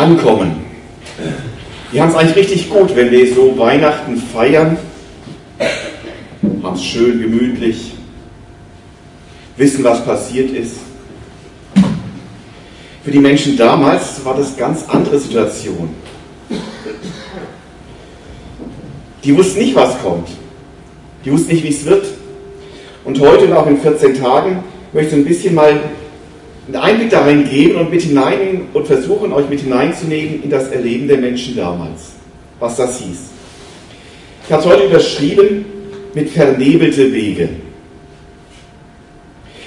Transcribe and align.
ankommen. 0.00 0.56
Wir 1.92 2.02
haben 2.02 2.10
es 2.10 2.16
eigentlich 2.16 2.36
richtig 2.36 2.70
gut, 2.70 2.96
wenn 2.96 3.10
wir 3.10 3.34
so 3.34 3.58
Weihnachten 3.58 4.16
feiern, 4.16 4.78
haben 6.62 6.74
es 6.74 6.84
schön 6.84 7.20
gemütlich, 7.20 7.92
wissen, 9.56 9.84
was 9.84 10.04
passiert 10.04 10.50
ist. 10.52 10.76
Für 13.04 13.10
die 13.10 13.18
Menschen 13.18 13.56
damals 13.56 14.24
war 14.24 14.36
das 14.36 14.56
ganz 14.56 14.84
andere 14.88 15.18
Situation. 15.18 15.90
Die 19.22 19.36
wussten 19.36 19.58
nicht, 19.58 19.74
was 19.74 20.00
kommt. 20.02 20.28
Die 21.24 21.32
wussten 21.32 21.52
nicht, 21.52 21.64
wie 21.64 21.68
es 21.68 21.84
wird. 21.84 22.06
Und 23.04 23.20
heute 23.20 23.46
und 23.46 23.52
auch 23.52 23.66
in 23.66 23.78
14 23.78 24.14
Tagen 24.14 24.62
möchte 24.92 25.16
ich 25.16 25.22
ein 25.22 25.28
bisschen 25.28 25.54
mal 25.54 25.78
einen 26.66 26.76
Einblick 26.76 27.10
darin 27.10 27.48
geben 27.48 27.76
und 27.76 27.90
mit 27.90 28.02
hinein 28.02 28.62
und 28.72 28.86
versuchen, 28.86 29.32
euch 29.32 29.48
mit 29.48 29.60
hineinzunehmen 29.60 30.42
in 30.42 30.50
das 30.50 30.68
Erleben 30.68 31.08
der 31.08 31.18
Menschen 31.18 31.56
damals. 31.56 32.12
Was 32.58 32.76
das 32.76 32.98
hieß. 33.00 33.18
Ich 34.46 34.52
habe 34.52 34.62
es 34.62 34.68
heute 34.68 34.84
überschrieben 34.84 35.64
mit 36.14 36.30
vernebelte 36.30 37.12
Wege. 37.12 37.48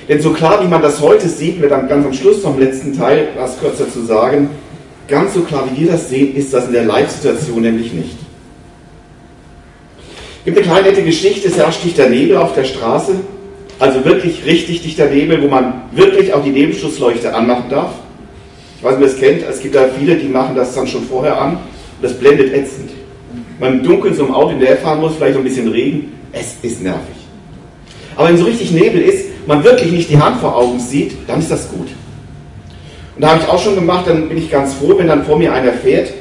Denn 0.09 0.21
so 0.21 0.31
klar, 0.31 0.61
wie 0.63 0.67
man 0.67 0.81
das 0.81 0.99
heute 0.99 1.29
sieht, 1.29 1.61
wird 1.61 1.71
dann 1.71 1.87
ganz 1.87 2.05
am 2.05 2.13
Schluss 2.13 2.41
vom 2.41 2.59
letzten 2.59 2.95
Teil 2.97 3.29
was 3.37 3.59
kürzer 3.59 3.89
zu 3.89 4.03
sagen, 4.03 4.49
ganz 5.07 5.33
so 5.33 5.41
klar, 5.41 5.67
wie 5.71 5.81
wir 5.81 5.91
das 5.93 6.09
sehen, 6.09 6.35
ist 6.35 6.53
das 6.53 6.67
in 6.67 6.73
der 6.73 6.83
Live-Situation 6.83 7.61
nämlich 7.61 7.93
nicht. 7.93 8.17
Es 10.39 10.45
gibt 10.45 10.57
eine 10.57 10.65
kleine 10.67 10.89
nette 10.89 11.03
Geschichte, 11.03 11.47
es 11.47 11.55
herrscht 11.55 11.85
dichter 11.85 12.09
Nebel 12.09 12.35
auf 12.35 12.53
der 12.53 12.65
Straße, 12.65 13.15
also 13.79 14.05
wirklich 14.05 14.45
richtig 14.45 14.83
dichter 14.83 15.07
Nebel, 15.07 15.41
wo 15.41 15.47
man 15.47 15.83
wirklich 15.91 16.33
auch 16.33 16.43
die 16.43 16.51
Nebelschussleuchte 16.51 17.33
anmachen 17.33 17.69
darf. 17.69 17.91
Ich 18.77 18.83
weiß 18.83 18.97
nicht, 18.97 19.01
wer 19.01 19.13
es 19.13 19.19
kennt, 19.19 19.49
es 19.49 19.61
gibt 19.61 19.75
da 19.75 19.85
viele, 19.97 20.15
die 20.15 20.27
machen 20.27 20.55
das 20.55 20.75
dann 20.75 20.87
schon 20.87 21.03
vorher 21.03 21.41
an 21.41 21.51
und 21.53 21.59
das 22.01 22.13
blendet 22.13 22.53
ätzend. 22.53 22.91
Man 23.59 23.79
im 23.79 23.83
Dunkeln 23.83 24.13
so 24.13 24.25
im 24.25 24.33
Auto 24.33 24.49
hinterher 24.49 24.77
fahren 24.77 24.99
muss, 24.99 25.15
vielleicht 25.15 25.35
noch 25.35 25.41
ein 25.41 25.45
bisschen 25.45 25.69
Regen, 25.69 26.11
es 26.31 26.55
ist 26.61 26.81
nervig. 26.81 27.15
Aber 28.15 28.29
wenn 28.29 28.37
so 28.37 28.45
richtig 28.45 28.71
Nebel 28.71 29.01
ist, 29.01 29.27
man 29.47 29.63
wirklich 29.63 29.91
nicht 29.91 30.09
die 30.09 30.19
Hand 30.19 30.39
vor 30.39 30.55
Augen 30.55 30.79
sieht, 30.79 31.13
dann 31.27 31.39
ist 31.39 31.51
das 31.51 31.69
gut. 31.69 31.87
Und 33.15 33.21
da 33.21 33.29
habe 33.29 33.41
ich 33.41 33.49
auch 33.49 33.61
schon 33.61 33.75
gemacht, 33.75 34.07
dann 34.07 34.27
bin 34.27 34.37
ich 34.37 34.49
ganz 34.49 34.73
froh, 34.73 34.95
wenn 34.97 35.07
dann 35.07 35.23
vor 35.23 35.37
mir 35.37 35.53
einer 35.53 35.73
fährt 35.73 36.11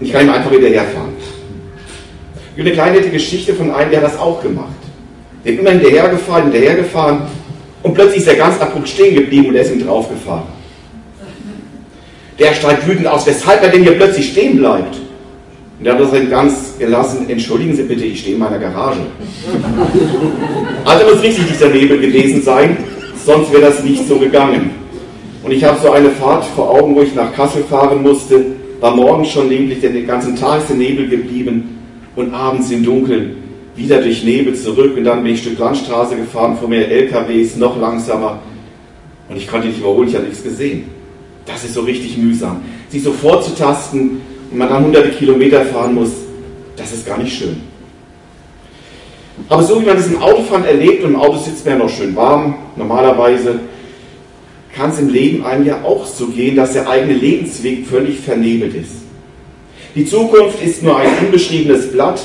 und 0.00 0.06
ich 0.06 0.12
kann 0.12 0.26
ihm 0.26 0.32
einfach 0.32 0.50
hinterherfahren. 0.50 1.12
Es 1.18 2.56
gibt 2.56 2.66
eine 2.66 2.74
kleine 2.74 2.96
nette 2.96 3.10
Geschichte 3.10 3.54
von 3.54 3.70
einem, 3.70 3.90
der 3.90 4.00
das 4.00 4.18
auch 4.18 4.42
gemacht. 4.42 4.77
Ist 5.48 5.58
immer 5.58 5.70
hinterhergefahren, 5.70 6.52
hinterhergefahren 6.52 7.20
und 7.82 7.94
plötzlich 7.94 8.18
ist 8.18 8.28
er 8.28 8.34
ganz 8.34 8.60
abrupt 8.60 8.86
stehen 8.86 9.14
geblieben 9.14 9.46
und 9.46 9.54
er 9.54 9.62
ist 9.62 9.72
ihm 9.72 9.82
draufgefahren. 9.82 10.42
Der 12.38 12.52
steigt 12.52 12.86
wütend 12.86 13.06
aus, 13.06 13.26
weshalb 13.26 13.62
er 13.62 13.70
denn 13.70 13.82
hier 13.82 13.92
plötzlich 13.92 14.32
stehen 14.32 14.58
bleibt. 14.58 14.96
Und 15.78 15.84
der 15.86 15.94
hat 15.94 16.12
dann 16.12 16.28
ganz 16.28 16.76
gelassen, 16.78 17.30
entschuldigen 17.30 17.74
Sie 17.74 17.84
bitte, 17.84 18.04
ich 18.04 18.20
stehe 18.20 18.34
in 18.34 18.42
meiner 18.42 18.58
Garage. 18.58 19.00
Also 20.84 21.06
muss 21.06 21.22
richtig 21.22 21.46
dieser 21.46 21.70
Nebel 21.70 21.98
gewesen 21.98 22.42
sein, 22.42 22.76
sonst 23.24 23.50
wäre 23.50 23.62
das 23.62 23.82
nicht 23.82 24.06
so 24.06 24.18
gegangen. 24.18 24.72
Und 25.42 25.50
ich 25.50 25.64
habe 25.64 25.78
so 25.80 25.92
eine 25.92 26.10
Fahrt 26.10 26.44
vor 26.44 26.72
Augen, 26.72 26.94
wo 26.94 27.00
ich 27.00 27.14
nach 27.14 27.32
Kassel 27.32 27.64
fahren 27.64 28.02
musste, 28.02 28.44
war 28.80 28.94
morgens 28.94 29.30
schon 29.30 29.48
neblig, 29.48 29.80
denn 29.80 29.94
den 29.94 30.06
ganzen 30.06 30.36
Tag 30.36 30.58
ist 30.60 30.68
der 30.68 30.76
Nebel 30.76 31.08
geblieben 31.08 31.78
und 32.16 32.34
abends 32.34 32.70
im 32.70 32.84
Dunkeln 32.84 33.47
wieder 33.78 34.02
durch 34.02 34.24
Nebel 34.24 34.54
zurück 34.54 34.96
und 34.96 35.04
dann 35.04 35.22
bin 35.22 35.32
ich 35.32 35.40
ein 35.40 35.42
Stück 35.44 35.58
Landstraße 35.58 36.16
gefahren, 36.16 36.56
vor 36.58 36.68
mir 36.68 36.86
LKWs, 36.88 37.56
noch 37.56 37.78
langsamer 37.80 38.40
und 39.28 39.36
ich 39.36 39.46
konnte 39.46 39.68
nicht 39.68 39.78
überholen, 39.78 40.08
ich 40.08 40.14
hatte 40.14 40.26
nichts 40.26 40.42
gesehen. 40.42 40.84
Das 41.46 41.64
ist 41.64 41.74
so 41.74 41.82
richtig 41.82 42.16
mühsam. 42.16 42.62
Sich 42.88 43.02
so 43.02 43.12
vorzutasten, 43.12 44.20
und 44.50 44.56
man 44.56 44.68
dann 44.68 44.84
hunderte 44.84 45.10
Kilometer 45.10 45.62
fahren 45.66 45.94
muss, 45.94 46.10
das 46.76 46.92
ist 46.92 47.06
gar 47.06 47.18
nicht 47.18 47.36
schön. 47.36 47.60
Aber 49.48 49.62
so 49.62 49.80
wie 49.80 49.86
man 49.86 49.96
das 49.96 50.08
im 50.08 50.20
Autofahren 50.20 50.64
erlebt, 50.64 51.04
und 51.04 51.10
im 51.10 51.20
Auto 51.20 51.38
sitzt 51.38 51.64
man 51.64 51.78
ja 51.78 51.84
noch 51.84 51.90
schön 51.90 52.16
warm, 52.16 52.54
normalerweise, 52.76 53.60
kann 54.74 54.90
es 54.90 54.98
im 54.98 55.08
Leben 55.08 55.44
einem 55.44 55.66
ja 55.66 55.82
auch 55.84 56.06
so 56.06 56.28
gehen, 56.28 56.56
dass 56.56 56.72
der 56.72 56.88
eigene 56.88 57.14
Lebensweg 57.14 57.86
völlig 57.86 58.20
vernebelt 58.20 58.74
ist. 58.74 58.92
Die 59.94 60.06
Zukunft 60.06 60.62
ist 60.62 60.82
nur 60.82 60.96
ein 60.96 61.08
unbeschriebenes 61.20 61.92
Blatt 61.92 62.20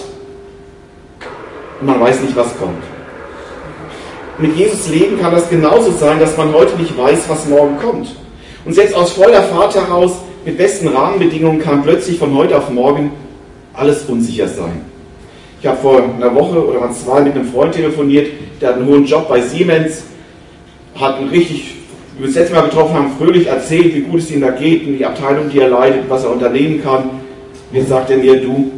und 1.84 1.88
man 1.88 2.00
weiß 2.00 2.22
nicht, 2.22 2.36
was 2.38 2.58
kommt. 2.58 2.82
Mit 4.38 4.56
Jesus 4.56 4.88
Leben 4.88 5.20
kann 5.20 5.34
das 5.34 5.50
genauso 5.50 5.92
sein, 5.92 6.18
dass 6.18 6.38
man 6.38 6.54
heute 6.54 6.78
nicht 6.78 6.98
weiß, 6.98 7.26
was 7.28 7.46
morgen 7.50 7.78
kommt. 7.78 8.16
Und 8.64 8.74
selbst 8.74 8.96
aus 8.96 9.12
voller 9.12 9.44
Fahrt 9.44 9.76
heraus 9.76 10.14
mit 10.46 10.58
besten 10.58 10.88
Rahmenbedingungen 10.88 11.60
kann 11.60 11.84
plötzlich 11.84 12.18
von 12.18 12.34
heute 12.36 12.58
auf 12.58 12.70
morgen 12.70 13.12
alles 13.74 14.06
unsicher 14.06 14.48
sein. 14.48 14.82
Ich 15.60 15.68
habe 15.68 15.78
vor 15.78 16.02
einer 16.02 16.34
Woche 16.34 16.66
oder 16.66 16.90
zwei 16.94 17.20
mit 17.20 17.36
einem 17.36 17.52
Freund 17.52 17.74
telefoniert, 17.74 18.28
der 18.62 18.70
hat 18.70 18.76
einen 18.78 18.88
hohen 18.88 19.06
Job 19.06 19.28
bei 19.28 19.42
Siemens, 19.42 20.04
hat 20.96 21.18
einen 21.18 21.30
richtig, 21.30 21.76
wie 22.16 22.22
wir 22.22 22.28
das 22.28 22.36
letzte 22.36 22.56
Mal 22.56 22.62
getroffen 22.62 22.96
haben, 22.96 23.12
fröhlich 23.18 23.48
erzählt, 23.48 23.94
wie 23.94 24.02
gut 24.02 24.22
es 24.22 24.32
ihm 24.32 24.40
da 24.40 24.52
geht 24.52 24.88
und 24.88 24.98
die 24.98 25.06
Abteilung, 25.06 25.50
die 25.50 25.60
er 25.60 25.68
leitet, 25.68 26.10
was 26.10 26.24
er 26.24 26.32
unternehmen 26.32 26.82
kann. 26.82 27.10
Jetzt 27.74 27.90
sagt 27.90 28.10
er 28.10 28.18
mir, 28.18 28.40
du, 28.40 28.72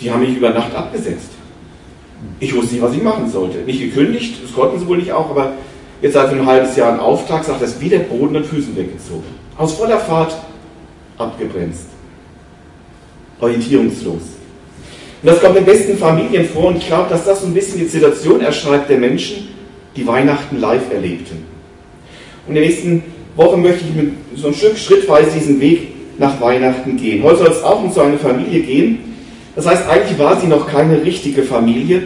die 0.00 0.10
haben 0.10 0.20
mich 0.20 0.36
über 0.36 0.50
Nacht 0.50 0.74
abgesetzt. 0.74 1.35
Ich 2.40 2.54
wusste 2.54 2.74
nicht, 2.74 2.82
was 2.82 2.94
ich 2.94 3.02
machen 3.02 3.30
sollte. 3.30 3.58
Nicht 3.58 3.80
gekündigt, 3.80 4.42
das 4.42 4.52
konnten 4.52 4.78
sie 4.78 4.86
wohl 4.86 4.98
nicht 4.98 5.12
auch, 5.12 5.30
aber 5.30 5.52
jetzt 6.02 6.14
seit 6.14 6.30
ein 6.30 6.44
halbes 6.44 6.76
Jahr 6.76 6.92
ein 6.92 7.00
Auftrag, 7.00 7.44
sagt 7.44 7.62
ist 7.62 7.80
wie 7.80 7.88
der 7.88 8.00
Boden 8.00 8.36
an 8.36 8.44
Füßen 8.44 8.76
weggezogen. 8.76 9.24
Aus 9.56 9.74
voller 9.74 9.98
Fahrt 9.98 10.36
abgebremst. 11.18 11.86
Orientierungslos. 13.40 14.22
Und 15.22 15.32
das 15.32 15.40
kommt 15.40 15.56
in 15.56 15.64
besten 15.64 15.96
Familien 15.98 16.46
vor 16.46 16.66
und 16.66 16.78
ich 16.78 16.86
glaube, 16.86 17.08
dass 17.10 17.24
das 17.24 17.40
so 17.40 17.46
ein 17.46 17.54
bisschen 17.54 17.78
die 17.80 17.86
Situation 17.86 18.40
erschreibt 18.40 18.90
der 18.90 18.98
Menschen, 18.98 19.48
die 19.96 20.06
Weihnachten 20.06 20.60
live 20.60 20.92
erlebten. 20.92 21.44
Und 22.46 22.54
in 22.54 22.54
der 22.54 22.64
nächsten 22.64 23.02
Woche 23.34 23.56
möchte 23.56 23.84
ich 23.84 23.94
mit 23.94 24.12
so 24.36 24.48
ein 24.48 24.54
Stück 24.54 24.76
schrittweise 24.78 25.30
diesen 25.30 25.60
Weg 25.60 25.88
nach 26.18 26.40
Weihnachten 26.40 26.96
gehen. 26.96 27.22
Heute 27.22 27.38
soll 27.38 27.48
es 27.48 27.62
auch 27.62 27.82
um 27.82 27.92
so 27.92 28.02
eine 28.02 28.18
Familie 28.18 28.60
gehen. 28.60 29.15
Das 29.56 29.66
heißt, 29.66 29.88
eigentlich 29.88 30.18
war 30.18 30.38
sie 30.38 30.46
noch 30.46 30.68
keine 30.68 31.02
richtige 31.02 31.42
Familie, 31.42 32.02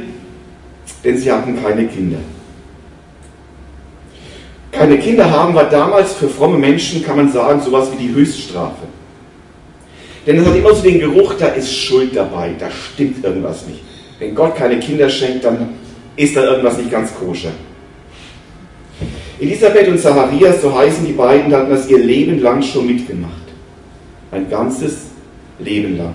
denn 1.05 1.19
sie 1.19 1.31
hatten 1.31 1.61
keine 1.63 1.87
Kinder. 1.87 2.19
Keine 4.71 4.99
Kinder 4.99 5.29
haben 5.29 5.53
war 5.55 5.69
damals 5.69 6.15
für 6.15 6.29
fromme 6.29 6.57
Menschen, 6.57 7.05
kann 7.05 7.17
man 7.17 7.31
sagen, 7.31 7.61
sowas 7.61 7.89
wie 7.93 8.07
die 8.07 8.15
Höchststrafe. 8.15 8.87
Denn 10.27 10.39
es 10.39 10.47
hat 10.47 10.55
immer 10.55 10.73
so 10.73 10.83
den 10.83 11.01
Geruch, 11.01 11.35
da 11.35 11.49
ist 11.49 11.75
Schuld 11.75 12.15
dabei, 12.15 12.53
da 12.57 12.71
stimmt 12.71 13.25
irgendwas 13.25 13.67
nicht. 13.67 13.81
Wenn 14.21 14.35
Gott 14.35 14.55
keine 14.55 14.79
Kinder 14.79 15.09
schenkt, 15.11 15.45
dann 15.45 15.71
ist 16.15 16.37
da 16.37 16.45
irgendwas 16.45 16.79
nicht 16.79 16.91
ganz 16.91 17.13
koscher. 17.15 17.51
Elisabeth 19.41 19.89
und 19.89 19.99
Zacharias, 19.99 20.63
so 20.63 20.73
heißen 20.73 21.05
die 21.05 21.15
beiden, 21.15 21.53
hatten 21.53 21.71
das 21.71 21.89
ihr 21.89 21.99
Leben 21.99 22.41
lang 22.41 22.63
schon 22.63 22.87
mitgemacht. 22.87 23.33
Ein 24.31 24.49
ganzes 24.49 25.07
Leben 25.59 25.97
lang. 25.97 26.15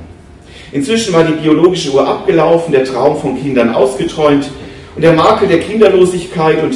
Inzwischen 0.75 1.13
war 1.13 1.23
die 1.23 1.41
biologische 1.41 1.93
Uhr 1.93 2.05
abgelaufen, 2.05 2.73
der 2.73 2.83
Traum 2.83 3.15
von 3.15 3.41
Kindern 3.41 3.73
ausgeträumt 3.73 4.51
und 4.93 5.01
der 5.01 5.13
Makel 5.13 5.47
der 5.47 5.61
Kinderlosigkeit 5.61 6.61
und 6.61 6.75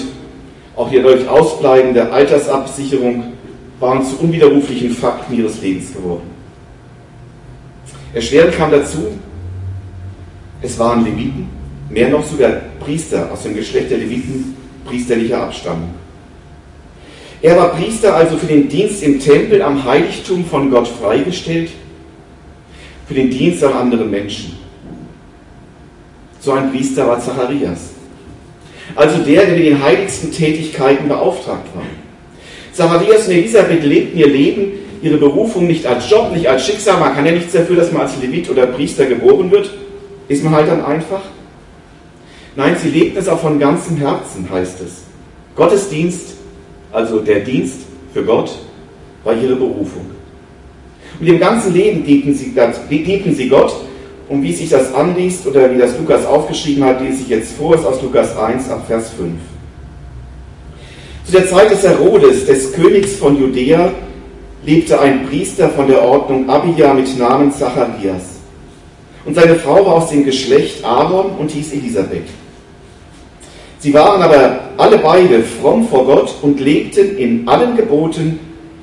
auch 0.77 0.89
die 0.89 1.01
dadurch 1.01 1.27
ausbleibende 1.27 2.09
Altersabsicherung 2.09 3.33
waren 3.81 4.01
zu 4.01 4.17
unwiderruflichen 4.21 4.91
Fakten 4.91 5.37
ihres 5.37 5.61
Lebens 5.61 5.93
geworden. 5.93 6.29
Erschwerend 8.13 8.55
kam 8.55 8.71
dazu, 8.71 9.07
es 10.61 10.79
waren 10.79 11.03
Leviten, 11.03 11.49
mehr 11.89 12.07
noch 12.07 12.25
sogar 12.25 12.51
Priester 12.79 13.29
aus 13.33 13.43
dem 13.43 13.53
Geschlecht 13.53 13.91
der 13.91 13.97
Leviten 13.97 14.55
priesterlicher 14.85 15.43
Abstammung. 15.43 15.89
Er 17.41 17.57
war 17.57 17.75
Priester 17.75 18.15
also 18.15 18.37
für 18.37 18.47
den 18.47 18.69
Dienst 18.69 19.03
im 19.03 19.19
Tempel 19.19 19.61
am 19.61 19.83
Heiligtum 19.83 20.45
von 20.45 20.71
Gott 20.71 20.87
freigestellt, 20.87 21.71
für 23.09 23.15
den 23.15 23.31
Dienst 23.31 23.63
an 23.63 23.73
anderen 23.73 24.11
Menschen. 24.11 24.55
So 26.39 26.51
ein 26.51 26.71
Priester 26.71 27.07
war 27.07 27.19
Zacharias. 27.19 27.89
Also 28.95 29.17
der, 29.23 29.47
der 29.47 29.55
mit 29.55 29.65
den 29.65 29.83
heiligsten 29.83 30.31
Tätigkeiten 30.31 31.07
beauftragt 31.07 31.65
war. 31.73 31.83
Zacharias 32.71 33.27
und 33.27 33.33
Elisabeth 33.33 33.83
lebten 33.83 34.19
ihr 34.19 34.27
Leben 34.27 34.71
ihre 35.01 35.17
Berufung 35.17 35.65
nicht 35.65 35.87
als 35.87 36.07
Job, 36.07 36.31
nicht 36.31 36.47
als 36.47 36.67
Schicksal. 36.67 36.99
Man 36.99 37.15
kann 37.15 37.25
ja 37.25 37.31
nichts 37.31 37.53
dafür, 37.53 37.77
dass 37.77 37.91
man 37.91 38.03
als 38.03 38.15
Levit 38.21 38.47
oder 38.47 38.67
Priester 38.67 39.07
geboren 39.07 39.49
wird. 39.49 39.71
Ist 40.27 40.43
man 40.43 40.53
halt 40.53 40.67
dann 40.67 40.85
einfach? 40.85 41.21
Nein, 42.55 42.75
sie 42.79 42.89
lebten 42.89 43.17
es 43.17 43.27
auch 43.27 43.39
von 43.39 43.57
ganzem 43.57 43.97
Herzen, 43.97 44.47
heißt 44.51 44.81
es. 44.81 45.03
Gottesdienst, 45.55 46.35
also 46.91 47.21
der 47.21 47.39
Dienst 47.39 47.79
für 48.13 48.23
Gott, 48.23 48.51
war 49.23 49.33
ihre 49.33 49.55
Berufung. 49.55 50.18
Und 51.19 51.27
im 51.27 51.39
ganzen 51.39 51.73
Leben 51.73 52.03
dienten 52.03 52.33
sie, 52.33 52.53
dienten 52.89 53.35
sie 53.35 53.49
Gott. 53.49 53.73
Und 54.29 54.43
wie 54.43 54.53
sich 54.53 54.69
das 54.69 54.93
anliest 54.93 55.45
oder 55.47 55.73
wie 55.73 55.77
das 55.77 55.97
Lukas 55.97 56.25
aufgeschrieben 56.25 56.83
hat, 56.83 57.01
lese 57.01 57.23
ich 57.23 57.29
jetzt 57.29 57.53
vor, 57.53 57.75
ist 57.75 57.85
aus 57.85 58.01
Lukas 58.01 58.37
1 58.37 58.69
ab 58.69 58.85
Vers 58.87 59.09
5. 59.17 59.33
Zu 61.25 61.31
der 61.31 61.47
Zeit 61.47 61.71
des 61.71 61.83
Herodes, 61.83 62.45
des 62.45 62.71
Königs 62.71 63.15
von 63.15 63.37
Judäa, 63.39 63.91
lebte 64.63 64.99
ein 64.99 65.25
Priester 65.27 65.69
von 65.69 65.87
der 65.87 66.01
Ordnung 66.01 66.49
Abia 66.49 66.93
mit 66.93 67.17
Namen 67.17 67.51
Zacharias. 67.51 68.23
Und 69.25 69.35
seine 69.35 69.55
Frau 69.55 69.85
war 69.85 69.95
aus 69.95 70.09
dem 70.09 70.23
Geschlecht 70.25 70.83
Aaron 70.83 71.31
und 71.37 71.51
hieß 71.51 71.73
Elisabeth. 71.73 72.27
Sie 73.79 73.93
waren 73.93 74.21
aber 74.21 74.59
alle 74.77 74.97
beide 74.97 75.41
fromm 75.43 75.87
vor 75.87 76.05
Gott 76.05 76.35
und 76.41 76.59
lebten 76.59 77.17
in 77.17 77.47
allen 77.47 77.75
Geboten 77.75 78.39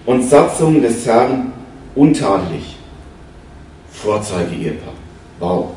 und 0.06 0.23
Satzungen 0.23 0.82
des 0.82 1.06
Herrn 1.06 1.53
untadelig. 1.96 2.76
Vorzeige-Ehepaar. 3.90 4.93
Wow. 5.40 5.70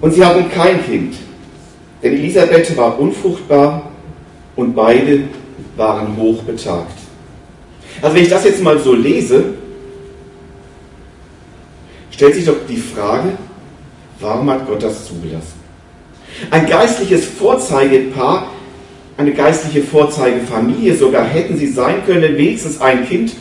Und 0.00 0.12
sie 0.12 0.24
hatten 0.24 0.50
kein 0.50 0.84
Kind, 0.84 1.14
denn 2.02 2.14
Elisabeth 2.14 2.76
war 2.76 2.98
unfruchtbar 2.98 3.90
und 4.56 4.74
beide 4.74 5.24
waren 5.76 6.16
hochbetagt. 6.16 6.98
Also 8.02 8.16
wenn 8.16 8.22
ich 8.22 8.28
das 8.28 8.44
jetzt 8.44 8.62
mal 8.62 8.78
so 8.78 8.94
lese, 8.94 9.54
stellt 12.10 12.34
sich 12.34 12.44
doch 12.44 12.56
die 12.68 12.76
Frage, 12.76 13.32
warum 14.20 14.50
hat 14.50 14.66
Gott 14.66 14.82
das 14.82 15.06
zugelassen? 15.06 15.58
Ein 16.50 16.66
geistliches 16.66 17.24
Vorzeigepaar, 17.24 18.50
eine 19.16 19.32
geistliche 19.32 19.82
Vorzeigefamilie 19.82 20.96
sogar 20.96 21.24
hätten 21.24 21.56
sie 21.56 21.68
sein 21.68 22.04
können, 22.06 22.36
wenigstens 22.36 22.80
ein 22.80 23.06
Kind, 23.06 23.32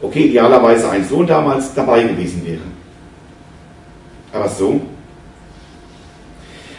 okay, 0.00 0.26
idealerweise 0.26 0.90
ein 0.90 1.06
Sohn 1.06 1.26
damals, 1.26 1.74
dabei 1.74 2.02
gewesen 2.02 2.42
wäre. 2.44 2.60
Aber 4.32 4.48
so? 4.48 4.80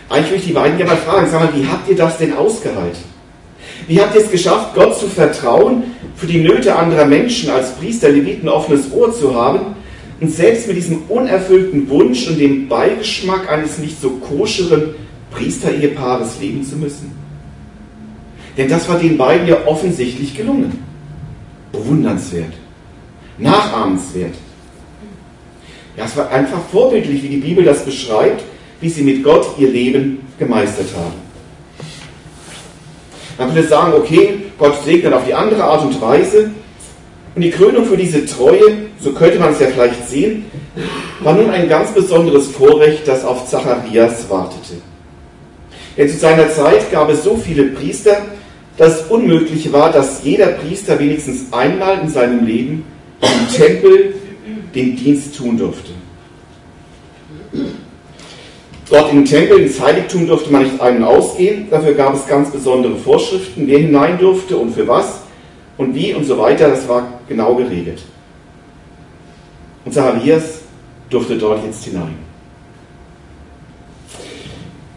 Eigentlich 0.09 0.31
möchte 0.31 0.35
ich 0.37 0.47
die 0.47 0.53
beiden 0.53 0.77
gerne 0.77 0.91
mal 0.91 0.97
fragen, 0.97 1.29
sag 1.29 1.41
mal, 1.41 1.59
wie 1.59 1.67
habt 1.67 1.89
ihr 1.89 1.95
das 1.95 2.17
denn 2.17 2.33
ausgehalten? 2.33 3.09
Wie 3.87 4.01
habt 4.01 4.15
ihr 4.15 4.21
es 4.21 4.31
geschafft, 4.31 4.73
Gott 4.75 4.97
zu 4.97 5.07
vertrauen, 5.07 5.83
für 6.15 6.27
die 6.27 6.41
Nöte 6.41 6.75
anderer 6.75 7.05
Menschen 7.05 7.49
als 7.49 7.75
Priester, 7.75 8.09
Leviten 8.09 8.49
offenes 8.49 8.91
Ohr 8.91 9.13
zu 9.13 9.33
haben 9.33 9.75
und 10.19 10.31
selbst 10.31 10.67
mit 10.67 10.77
diesem 10.77 11.03
unerfüllten 11.07 11.89
Wunsch 11.89 12.27
und 12.27 12.39
dem 12.39 12.67
Beigeschmack 12.67 13.51
eines 13.51 13.77
nicht 13.77 14.01
so 14.01 14.11
koscheren 14.11 14.95
Priester-Ehepaares 15.31 16.39
leben 16.41 16.63
zu 16.63 16.75
müssen? 16.75 17.11
Denn 18.57 18.67
das 18.67 18.89
war 18.89 18.97
den 18.97 19.17
beiden 19.17 19.47
ja 19.47 19.65
offensichtlich 19.65 20.35
gelungen. 20.35 20.83
Bewundernswert, 21.71 22.53
nachahmenswert. 23.39 24.35
Ja, 25.97 26.05
es 26.05 26.15
war 26.15 26.29
einfach 26.29 26.59
vorbildlich, 26.71 27.23
wie 27.23 27.29
die 27.29 27.37
Bibel 27.37 27.63
das 27.63 27.83
beschreibt, 27.83 28.43
wie 28.81 28.89
sie 28.89 29.01
mit 29.01 29.23
Gott 29.23 29.45
ihr 29.57 29.69
Leben 29.69 30.25
gemeistert 30.37 30.87
haben. 30.95 31.29
Man 33.37 33.53
könnte 33.53 33.67
sagen, 33.67 33.93
okay, 33.93 34.39
Gott 34.57 34.83
segnet 34.83 35.13
auf 35.13 35.25
die 35.25 35.33
andere 35.33 35.63
Art 35.63 35.83
und 35.83 35.99
Weise. 36.01 36.51
Und 37.35 37.41
die 37.41 37.51
Krönung 37.51 37.85
für 37.85 37.95
diese 37.95 38.25
Treue, 38.25 38.89
so 38.99 39.13
könnte 39.13 39.39
man 39.39 39.53
es 39.53 39.59
ja 39.59 39.67
vielleicht 39.67 40.09
sehen, 40.09 40.45
war 41.21 41.33
nun 41.33 41.49
ein 41.49 41.69
ganz 41.69 41.91
besonderes 41.91 42.47
Vorrecht, 42.47 43.07
das 43.07 43.23
auf 43.23 43.47
Zacharias 43.47 44.29
wartete. 44.29 44.75
Denn 45.95 46.09
zu 46.09 46.17
seiner 46.17 46.49
Zeit 46.49 46.91
gab 46.91 47.09
es 47.09 47.23
so 47.23 47.37
viele 47.37 47.63
Priester, 47.63 48.17
dass 48.77 49.01
es 49.01 49.07
unmöglich 49.07 49.71
war, 49.71 49.91
dass 49.91 50.23
jeder 50.23 50.47
Priester 50.47 50.99
wenigstens 50.99 51.51
einmal 51.51 51.99
in 51.99 52.09
seinem 52.09 52.45
Leben 52.45 52.85
im 53.21 53.55
Tempel 53.55 54.13
den 54.73 54.95
Dienst 54.95 55.35
tun 55.35 55.57
durfte. 55.57 55.91
Dort 58.89 59.11
im 59.11 59.23
Tempel, 59.23 59.59
ins 59.59 59.79
Heiligtum 59.79 60.27
durfte 60.27 60.51
man 60.51 60.63
nicht 60.63 60.81
ein- 60.81 60.97
und 60.97 61.03
ausgehen. 61.03 61.69
Dafür 61.69 61.93
gab 61.93 62.15
es 62.15 62.25
ganz 62.27 62.49
besondere 62.49 62.95
Vorschriften, 62.95 63.67
wer 63.67 63.79
hinein 63.79 64.17
durfte 64.17 64.57
und 64.57 64.71
für 64.71 64.87
was 64.87 65.21
und 65.77 65.93
wie 65.93 66.13
und 66.13 66.25
so 66.25 66.37
weiter. 66.37 66.69
Das 66.69 66.87
war 66.87 67.19
genau 67.27 67.53
geregelt. 67.55 68.01
Und 69.85 69.93
Zacharias 69.93 70.61
durfte 71.09 71.37
dort 71.37 71.63
jetzt 71.65 71.83
hinein. 71.83 72.15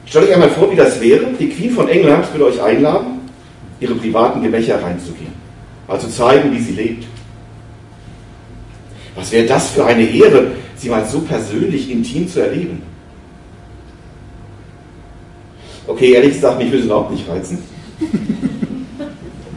Stellt 0.07 0.29
euch 0.29 0.35
einmal 0.35 0.51
vor, 0.51 0.71
wie 0.71 0.77
das 0.77 1.01
wäre. 1.01 1.27
Die 1.39 1.49
Queen 1.49 1.71
von 1.71 1.89
England 1.89 2.31
würde 2.33 2.47
euch 2.47 2.63
einladen, 2.63 3.21
ihre 3.81 3.95
privaten 3.95 4.43
Gemächer 4.43 4.83
reinzugehen. 4.83 5.33
Also 5.89 6.09
zeigen, 6.09 6.53
wie 6.53 6.61
sie 6.61 6.73
lebt. 6.73 7.05
Was 9.15 9.31
wäre 9.31 9.47
das 9.47 9.71
für 9.71 9.85
eine 9.85 10.05
Ehre, 10.05 10.53
sie 10.77 10.89
mal 10.89 11.05
so 11.05 11.21
persönlich 11.21 11.91
intim 11.91 12.29
zu 12.29 12.41
erleben? 12.41 12.83
Okay, 15.87 16.13
ehrlich 16.13 16.35
gesagt, 16.35 16.59
mich 16.59 16.69
würde 16.69 16.79
es 16.79 16.85
überhaupt 16.87 17.11
nicht 17.11 17.29
reizen. 17.29 17.59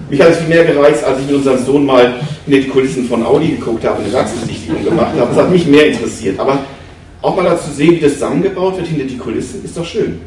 Mich 0.09 0.21
hat 0.21 0.29
es 0.29 0.37
viel 0.37 0.49
mehr 0.49 0.65
gereizt, 0.65 1.03
als 1.03 1.19
ich 1.19 1.25
mit 1.27 1.35
unserem 1.35 1.65
Sohn 1.65 1.85
mal 1.85 2.15
in 2.45 2.53
die 2.53 2.67
Kulissen 2.67 3.05
von 3.05 3.25
Audi 3.25 3.49
geguckt 3.49 3.83
habe, 3.85 4.03
eine 4.03 4.13
Werksbesichtigung 4.13 4.83
gemacht 4.83 5.13
habe. 5.17 5.29
Das 5.33 5.43
hat 5.43 5.51
mich 5.51 5.65
mehr 5.65 5.87
interessiert. 5.87 6.39
Aber 6.39 6.59
auch 7.21 7.35
mal 7.35 7.43
dazu 7.43 7.71
sehen, 7.71 7.95
wie 7.95 7.99
das 8.01 8.13
zusammengebaut 8.13 8.77
wird 8.77 8.87
hinter 8.87 9.05
die 9.05 9.17
Kulissen, 9.17 9.63
ist 9.63 9.75
doch 9.75 9.85
schön. 9.85 10.19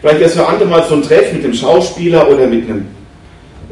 Vielleicht 0.00 0.18
wäre 0.18 0.30
es 0.30 0.34
für 0.34 0.46
andere 0.46 0.68
mal 0.68 0.84
so 0.88 0.96
ein 0.96 1.02
Treff 1.02 1.32
mit 1.32 1.44
einem 1.44 1.54
Schauspieler 1.54 2.28
oder 2.28 2.48
mit 2.48 2.68
einem 2.68 2.86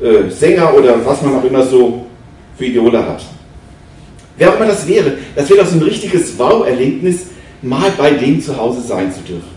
äh, 0.01 0.31
Sänger 0.31 0.73
oder 0.75 1.05
was 1.05 1.23
man 1.23 1.35
auch 1.35 1.45
immer 1.45 1.65
so 1.65 2.07
für 2.57 2.67
Idole 2.67 3.05
hat. 3.05 3.25
Wer 4.41 4.49
auch 4.49 4.57
immer 4.57 4.69
das 4.69 4.89
wäre, 4.89 5.19
das 5.37 5.51
wäre 5.51 5.61
doch 5.61 5.67
so 5.67 5.77
ein 5.77 5.83
richtiges 5.83 6.39
Wow-Erlebnis, 6.39 7.27
mal 7.61 7.93
bei 7.99 8.13
dem 8.13 8.41
zu 8.41 8.57
Hause 8.57 8.81
sein 8.81 9.13
zu 9.13 9.21
dürfen. 9.21 9.51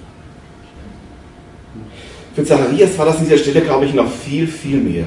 Für 2.36 2.44
Zacharias 2.44 2.98
war 2.98 3.06
das 3.06 3.20
an 3.20 3.24
dieser 3.24 3.38
Stelle, 3.38 3.62
glaube 3.62 3.86
ich, 3.86 3.94
noch 3.94 4.12
viel, 4.12 4.46
viel 4.46 4.76
mehr. 4.76 5.06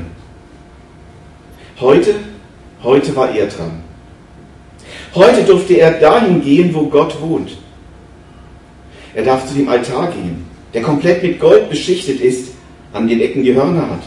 Heute, 1.78 2.14
heute 2.82 3.14
war 3.14 3.30
er 3.36 3.48
dran. 3.48 3.82
Heute 5.14 5.42
durfte 5.44 5.74
er 5.74 5.90
dahin 6.00 6.40
gehen, 6.40 6.72
wo 6.72 6.86
Gott 6.86 7.20
wohnt. 7.20 7.58
Er 9.14 9.24
darf 9.24 9.46
zu 9.46 9.52
dem 9.56 9.68
Altar 9.68 10.10
gehen, 10.10 10.46
der 10.72 10.80
komplett 10.80 11.22
mit 11.22 11.38
Gold 11.38 11.68
beschichtet 11.68 12.22
ist, 12.22 12.52
an 12.94 13.06
den 13.06 13.20
Ecken 13.20 13.42
die 13.42 13.54
Hörner 13.54 13.90
hat. 13.90 14.02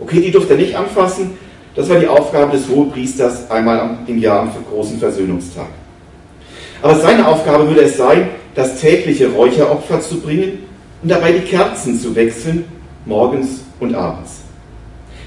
Okay, 0.00 0.20
die 0.20 0.30
durfte 0.30 0.52
er 0.52 0.58
nicht 0.58 0.76
anfassen. 0.76 1.30
Das 1.74 1.88
war 1.88 1.98
die 1.98 2.08
Aufgabe 2.08 2.52
des 2.52 2.68
Hohepriesters 2.68 3.50
einmal 3.50 3.98
im 4.06 4.18
Jahr 4.18 4.40
am 4.40 4.50
großen 4.70 4.98
Versöhnungstag. 4.98 5.68
Aber 6.82 6.96
seine 6.96 7.26
Aufgabe 7.26 7.68
würde 7.68 7.82
es 7.82 7.96
sein, 7.96 8.28
das 8.54 8.80
tägliche 8.80 9.28
Räucheropfer 9.30 10.00
zu 10.00 10.20
bringen 10.20 10.64
und 11.02 11.10
dabei 11.10 11.32
die 11.32 11.40
Kerzen 11.40 11.98
zu 12.00 12.14
wechseln, 12.14 12.64
morgens 13.04 13.60
und 13.80 13.94
abends. 13.94 14.40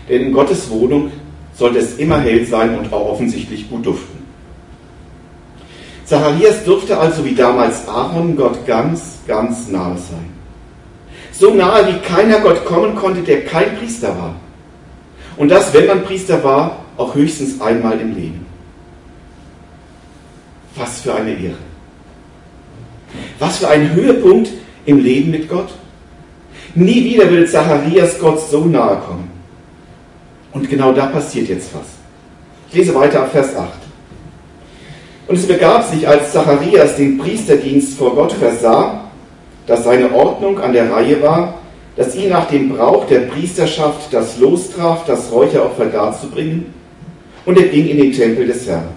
Denn 0.10 0.24
in 0.24 0.34
Gottes 0.34 0.70
Wohnung 0.70 1.12
sollte 1.54 1.80
es 1.80 1.98
immer 1.98 2.20
hell 2.20 2.46
sein 2.46 2.78
und 2.78 2.92
auch 2.92 3.12
offensichtlich 3.12 3.70
gut 3.70 3.86
duften. 3.86 4.22
Zacharias 6.06 6.64
durfte 6.66 6.98
also 6.98 7.24
wie 7.24 7.36
damals 7.36 7.88
Aaron 7.88 8.36
Gott 8.36 8.66
ganz, 8.68 9.20
ganz 9.28 9.70
nahe 9.70 9.98
sein. 9.98 10.30
So 11.32 11.54
nahe, 11.54 11.88
wie 11.88 12.00
keiner 12.00 12.40
Gott 12.40 12.66
kommen 12.66 12.96
konnte, 12.96 13.22
der 13.22 13.46
kein 13.46 13.78
Priester 13.78 14.10
war. 14.10 14.36
Und 15.38 15.50
das, 15.50 15.74
wenn 15.74 15.88
man 15.88 16.04
Priester 16.04 16.44
war, 16.44 16.80
auch 16.98 17.16
höchstens 17.16 17.60
einmal 17.62 18.00
im 18.00 18.16
Leben. 18.16 18.46
Was 20.76 21.02
für 21.02 21.16
eine 21.16 21.32
Ehre. 21.32 21.56
Was 23.40 23.58
für 23.58 23.68
ein 23.68 23.94
Höhepunkt 23.94 24.50
im 24.86 25.00
Leben 25.00 25.32
mit 25.32 25.50
Gott. 25.50 25.70
Nie 26.76 27.04
wieder 27.04 27.30
will 27.30 27.48
Zacharias 27.48 28.20
Gott 28.20 28.40
so 28.50 28.66
nahe 28.66 28.98
kommen. 28.98 29.30
Und 30.54 30.70
genau 30.70 30.92
da 30.92 31.08
passiert 31.08 31.50
jetzt 31.50 31.74
was. 31.74 31.88
Ich 32.70 32.76
lese 32.76 32.96
weiter 32.96 33.24
ab 33.24 33.32
Vers 33.32 33.56
8. 33.56 33.70
Und 35.28 35.36
es 35.36 35.48
begab 35.48 35.84
sich, 35.86 36.08
als 36.08 36.32
Zacharias 36.32 36.96
den 36.96 37.18
Priesterdienst 37.18 37.98
vor 37.98 38.16
Gott 38.16 38.34
versah, 38.34 39.06
dass 39.68 39.84
seine 39.84 40.12
Ordnung 40.14 40.60
an 40.60 40.74
der 40.74 40.92
Reihe 40.92 41.22
war, 41.22 41.61
dass 41.96 42.16
ihn 42.16 42.30
nach 42.30 42.48
dem 42.48 42.70
Brauch 42.70 43.06
der 43.08 43.22
Priesterschaft 43.22 44.14
das 44.14 44.38
Los 44.38 44.72
traf, 44.72 45.06
das 45.06 45.32
Räucheropfer 45.32 45.86
darzubringen, 45.86 46.74
und 47.46 47.58
er 47.58 47.68
ging 47.68 47.88
in 47.88 47.98
den 47.98 48.14
Tempel 48.14 48.48
des 48.48 48.68
Herrn. 48.68 48.90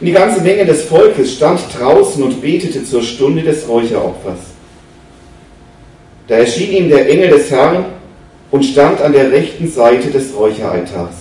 Und 0.00 0.06
die 0.06 0.12
ganze 0.12 0.40
Menge 0.40 0.66
des 0.66 0.84
Volkes 0.84 1.34
stand 1.34 1.60
draußen 1.78 2.22
und 2.22 2.40
betete 2.40 2.84
zur 2.84 3.02
Stunde 3.02 3.42
des 3.42 3.68
Räucheropfers. 3.68 4.40
Da 6.28 6.36
erschien 6.36 6.72
ihm 6.72 6.88
der 6.88 7.08
Engel 7.08 7.30
des 7.30 7.50
Herrn 7.50 7.86
und 8.50 8.64
stand 8.64 9.00
an 9.00 9.12
der 9.12 9.30
rechten 9.30 9.68
Seite 9.68 10.10
des 10.10 10.34
Räucheraltars. 10.36 11.14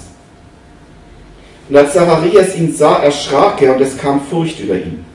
Und 1.69 1.77
als 1.77 1.93
Zacharias 1.93 2.55
ihn 2.55 2.73
sah, 2.73 2.97
erschrak 2.97 3.61
er 3.61 3.75
und 3.75 3.81
es 3.81 3.97
kam 3.97 4.21
Furcht 4.21 4.59
über 4.59 4.75
ihn. 4.75 5.05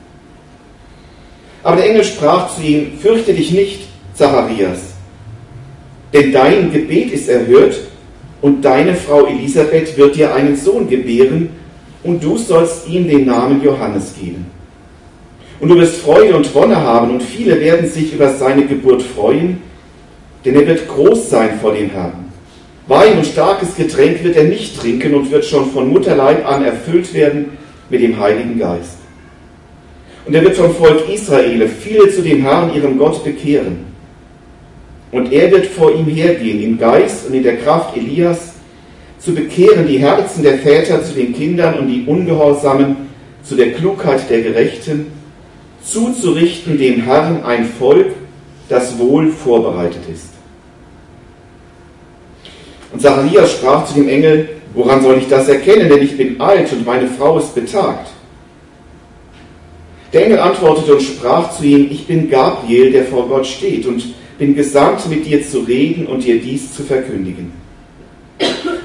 Aber 1.63 1.75
der 1.75 1.89
Engel 1.89 2.03
sprach 2.03 2.55
zu 2.55 2.61
ihm, 2.61 2.97
fürchte 2.99 3.33
dich 3.33 3.51
nicht, 3.51 3.87
Zacharias, 4.15 4.79
denn 6.13 6.31
dein 6.31 6.71
Gebet 6.71 7.11
ist 7.11 7.29
erhört 7.29 7.79
und 8.41 8.63
deine 8.63 8.95
Frau 8.95 9.25
Elisabeth 9.25 9.97
wird 9.97 10.15
dir 10.15 10.33
einen 10.33 10.55
Sohn 10.55 10.89
gebären 10.89 11.49
und 12.03 12.23
du 12.23 12.37
sollst 12.37 12.87
ihm 12.87 13.07
den 13.07 13.25
Namen 13.25 13.61
Johannes 13.63 14.13
geben. 14.19 14.45
Und 15.59 15.69
du 15.69 15.75
wirst 15.75 15.97
Freude 15.97 16.35
und 16.35 16.53
Wonne 16.55 16.77
haben 16.77 17.11
und 17.11 17.21
viele 17.21 17.59
werden 17.59 17.89
sich 17.89 18.13
über 18.13 18.29
seine 18.29 18.65
Geburt 18.65 19.01
freuen, 19.01 19.61
denn 20.45 20.55
er 20.55 20.65
wird 20.65 20.87
groß 20.87 21.29
sein 21.29 21.59
vor 21.61 21.73
dem 21.73 21.89
Herrn. 21.89 22.29
Wein 22.87 23.17
und 23.17 23.25
starkes 23.25 23.75
Getränk 23.75 24.23
wird 24.23 24.35
er 24.35 24.45
nicht 24.45 24.79
trinken 24.79 25.13
und 25.13 25.29
wird 25.31 25.45
schon 25.45 25.69
von 25.71 25.89
Mutterleib 25.89 26.47
an 26.47 26.63
erfüllt 26.63 27.13
werden 27.13 27.57
mit 27.89 28.01
dem 28.01 28.19
Heiligen 28.19 28.57
Geist. 28.57 28.97
Und 30.25 30.33
er 30.33 30.43
wird 30.43 30.55
vom 30.55 30.73
Volk 30.73 31.09
Israel 31.09 31.67
viele 31.67 32.09
zu 32.09 32.21
dem 32.21 32.41
Herrn, 32.41 32.73
ihrem 32.73 32.97
Gott, 32.97 33.23
bekehren. 33.23 33.88
Und 35.11 35.31
er 35.31 35.51
wird 35.51 35.65
vor 35.67 35.93
ihm 35.93 36.05
hergehen 36.05 36.61
im 36.61 36.77
Geist 36.77 37.27
und 37.27 37.33
in 37.33 37.43
der 37.43 37.57
Kraft 37.57 37.97
Elias, 37.97 38.53
zu 39.19 39.33
bekehren 39.33 39.85
die 39.87 39.99
Herzen 39.99 40.43
der 40.43 40.59
Väter 40.59 41.03
zu 41.03 41.13
den 41.13 41.33
Kindern 41.33 41.79
und 41.79 41.87
die 41.87 42.05
Ungehorsamen 42.05 42.95
zu 43.43 43.55
der 43.55 43.73
Klugheit 43.73 44.29
der 44.29 44.41
Gerechten, 44.41 45.07
zuzurichten 45.83 46.77
dem 46.77 47.01
Herrn 47.01 47.43
ein 47.43 47.65
Volk, 47.65 48.11
das 48.69 48.97
wohl 48.97 49.29
vorbereitet 49.31 50.03
ist. 50.11 50.29
Und 52.91 53.01
Zacharias 53.01 53.51
sprach 53.53 53.85
zu 53.85 53.95
dem 53.95 54.07
Engel, 54.07 54.49
woran 54.73 55.01
soll 55.01 55.17
ich 55.17 55.27
das 55.27 55.47
erkennen, 55.47 55.89
denn 55.89 56.01
ich 56.01 56.15
bin 56.15 56.39
alt 56.39 56.71
und 56.71 56.85
meine 56.85 57.07
Frau 57.07 57.39
ist 57.39 57.53
betagt. 57.55 58.09
Der 60.13 60.25
Engel 60.25 60.39
antwortete 60.39 60.93
und 60.93 61.01
sprach 61.01 61.55
zu 61.55 61.65
ihm, 61.65 61.87
ich 61.91 62.07
bin 62.07 62.29
Gabriel, 62.29 62.91
der 62.91 63.05
vor 63.05 63.27
Gott 63.27 63.45
steht 63.45 63.85
und 63.85 64.03
bin 64.39 64.55
gesandt, 64.55 65.07
mit 65.09 65.25
dir 65.25 65.45
zu 65.45 65.59
reden 65.59 66.07
und 66.07 66.23
dir 66.23 66.41
dies 66.41 66.73
zu 66.73 66.83
verkündigen. 66.83 67.51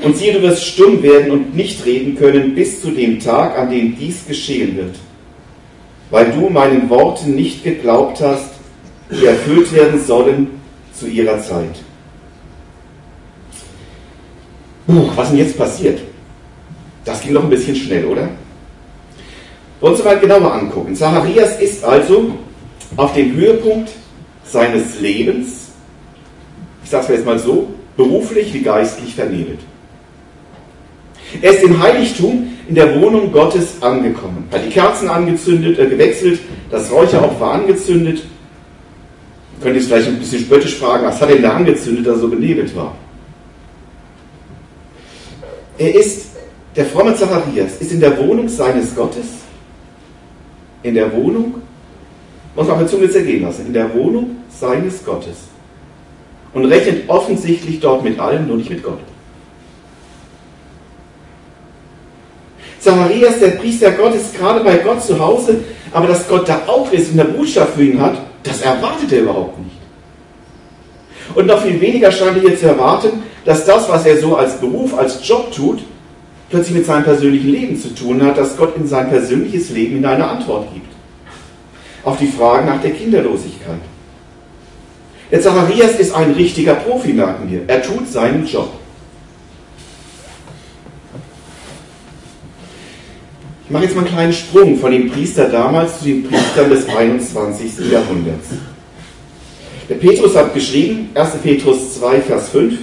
Und 0.02 0.16
siehe, 0.16 0.34
du 0.34 0.42
wirst 0.42 0.64
stumm 0.64 1.02
werden 1.02 1.30
und 1.30 1.54
nicht 1.54 1.87
reden 1.87 2.16
können 2.16 2.54
bis 2.54 2.82
zu 2.82 2.90
dem 2.90 3.20
Tag, 3.20 3.56
an 3.56 3.70
dem 3.70 3.96
dies 3.96 4.26
geschehen 4.26 4.76
wird, 4.76 4.96
weil 6.11 6.32
du 6.32 6.50
meinen 6.50 6.90
Worten 6.90 7.37
nicht 7.37 7.62
geglaubt 7.62 8.20
hast, 8.20 8.50
die 9.11 9.25
erfüllt 9.25 9.73
werden 9.73 10.00
sollen 10.04 10.50
zu 10.92 11.06
ihrer 11.06 11.40
Zeit. 11.40 11.76
Puh, 14.87 15.08
was 15.14 15.30
denn 15.30 15.38
jetzt 15.38 15.56
passiert? 15.56 16.00
Das 17.04 17.23
ging 17.23 17.32
noch 17.32 17.44
ein 17.44 17.50
bisschen 17.50 17.76
schnell, 17.76 18.04
oder? 18.06 18.28
Wollen 19.80 19.96
Sie 19.96 20.02
mal 20.02 20.18
genauer 20.18 20.52
angucken. 20.52 20.94
Zacharias 20.96 21.61
ist 21.61 21.84
also 21.84 22.32
auf 22.96 23.14
dem 23.14 23.34
Höhepunkt 23.34 23.90
seines 24.54 25.00
Lebens, 25.00 25.73
ich 26.84 26.90
sage 26.90 27.04
es 27.04 27.11
jetzt 27.11 27.26
mal 27.26 27.38
so, 27.38 27.68
beruflich 27.96 28.54
wie 28.54 28.62
geistlich 28.62 29.14
vernebelt. 29.14 29.58
Er 31.42 31.52
ist 31.52 31.64
im 31.64 31.82
Heiligtum 31.82 32.52
in 32.68 32.76
der 32.76 33.00
Wohnung 33.00 33.32
Gottes 33.32 33.82
angekommen, 33.82 34.46
hat 34.52 34.64
die 34.64 34.70
Kerzen 34.70 35.08
angezündet, 35.11 35.78
äh, 35.78 35.87
gewechselt, 35.87 36.38
das 36.70 36.90
Räucheropfer 36.90 37.50
angezündet. 37.50 38.23
Könnt 39.61 39.75
ihr 39.75 39.80
es 39.80 39.88
vielleicht 39.88 40.08
ein 40.08 40.18
bisschen 40.18 40.40
spöttisch 40.40 40.76
fragen, 40.76 41.04
was 41.04 41.20
hat 41.20 41.28
er 41.30 41.34
denn 41.34 41.42
da 41.42 41.54
angezündet, 41.54 42.06
dass 42.06 42.16
er 42.16 42.20
so 42.20 42.28
benebelt 42.28 42.75
war? 42.76 42.94
Er 45.78 45.94
ist, 45.96 46.26
der 46.76 46.87
fromme 46.87 47.16
Zacharias, 47.16 47.78
ist 47.80 47.90
in 47.90 48.00
der 48.00 48.16
Wohnung 48.18 48.49
seines 48.49 48.94
Gottes, 48.94 49.26
in 50.84 50.94
der 50.94 51.12
Wohnung, 51.12 51.56
muss 52.54 52.66
man 52.68 52.75
auf 52.75 52.82
der 52.82 52.88
Zunge 52.88 53.11
zergehen 53.11 53.42
lassen, 53.42 53.66
in 53.66 53.73
der 53.73 53.92
Wohnung 53.92 54.37
seines 54.58 55.04
Gottes. 55.04 55.37
Und 56.52 56.66
rechnet 56.66 57.08
offensichtlich 57.08 57.80
dort 57.80 58.04
mit 58.04 58.18
allem, 58.18 58.46
nur 58.46 58.56
nicht 58.56 58.70
mit 58.70 58.82
Gott. 58.82 59.00
Zacharias, 62.78 63.40
der 63.40 63.49
Priester 63.52 63.92
Gottes, 63.92 64.32
gerade 64.38 64.62
bei 64.62 64.76
Gott 64.76 65.02
zu 65.02 65.18
Hause, 65.18 65.64
aber 65.90 66.06
dass 66.06 66.28
Gott 66.28 66.49
da 66.49 66.62
auch 66.66 66.92
ist 66.92 67.12
und 67.12 67.20
eine 67.20 67.30
Botschaft 67.30 67.75
für 67.75 67.84
ihn 67.84 68.00
hat, 68.00 68.18
das 68.42 68.61
erwartet 68.61 69.11
er 69.12 69.23
überhaupt 69.23 69.58
nicht. 69.58 69.76
Und 71.34 71.46
noch 71.46 71.62
viel 71.62 71.80
weniger 71.80 72.12
scheint 72.12 72.37
er 72.37 72.50
jetzt 72.50 72.61
zu 72.61 72.66
erwarten, 72.66 73.23
dass 73.44 73.64
das, 73.64 73.88
was 73.88 74.04
er 74.04 74.18
so 74.18 74.37
als 74.37 74.61
Beruf, 74.61 74.96
als 74.96 75.26
Job 75.26 75.50
tut, 75.50 75.82
plötzlich 76.50 76.76
mit 76.76 76.87
seinem 76.87 77.04
persönlichen 77.04 77.49
Leben 77.49 77.80
zu 77.80 77.94
tun 77.94 78.23
hat, 78.23 78.37
dass 78.37 78.56
Gott 78.56 78.76
in 78.76 78.87
sein 78.87 79.08
persönliches 79.08 79.70
Leben 79.70 79.96
in 79.96 80.04
eine 80.04 80.28
Antwort 80.28 80.73
gibt. 80.73 80.92
Auf 82.04 82.18
die 82.18 82.26
Frage 82.26 82.66
nach 82.66 82.82
der 82.82 82.90
Kinderlosigkeit. 82.90 83.80
Der 85.35 85.43
Zacharias 85.43 85.97
ist 85.99 86.14
ein 86.14 86.31
richtiger 86.31 86.75
Profi, 86.76 87.12
merken 87.12 87.50
wir. 87.50 87.62
Er 87.67 87.83
tut 87.83 88.09
seinen 88.09 88.47
Job. 88.47 88.69
Ich 93.64 93.71
mache 93.73 93.83
jetzt 93.83 93.97
mal 93.97 94.03
einen 94.03 94.11
kleinen 94.11 94.33
Sprung 94.33 94.79
von 94.79 94.93
dem 94.93 95.11
Priester 95.11 95.49
damals 95.49 95.99
zu 95.99 96.05
den 96.05 96.23
Priestern 96.23 96.71
des 96.71 96.88
21. 96.88 97.91
Jahrhunderts. 97.91 98.47
Der 99.88 99.97
Petrus 99.97 100.37
hat 100.37 100.55
geschrieben, 100.55 101.09
1. 101.14 101.31
Petrus 101.43 101.95
2, 101.95 102.21
Vers 102.21 102.50
5, 102.50 102.75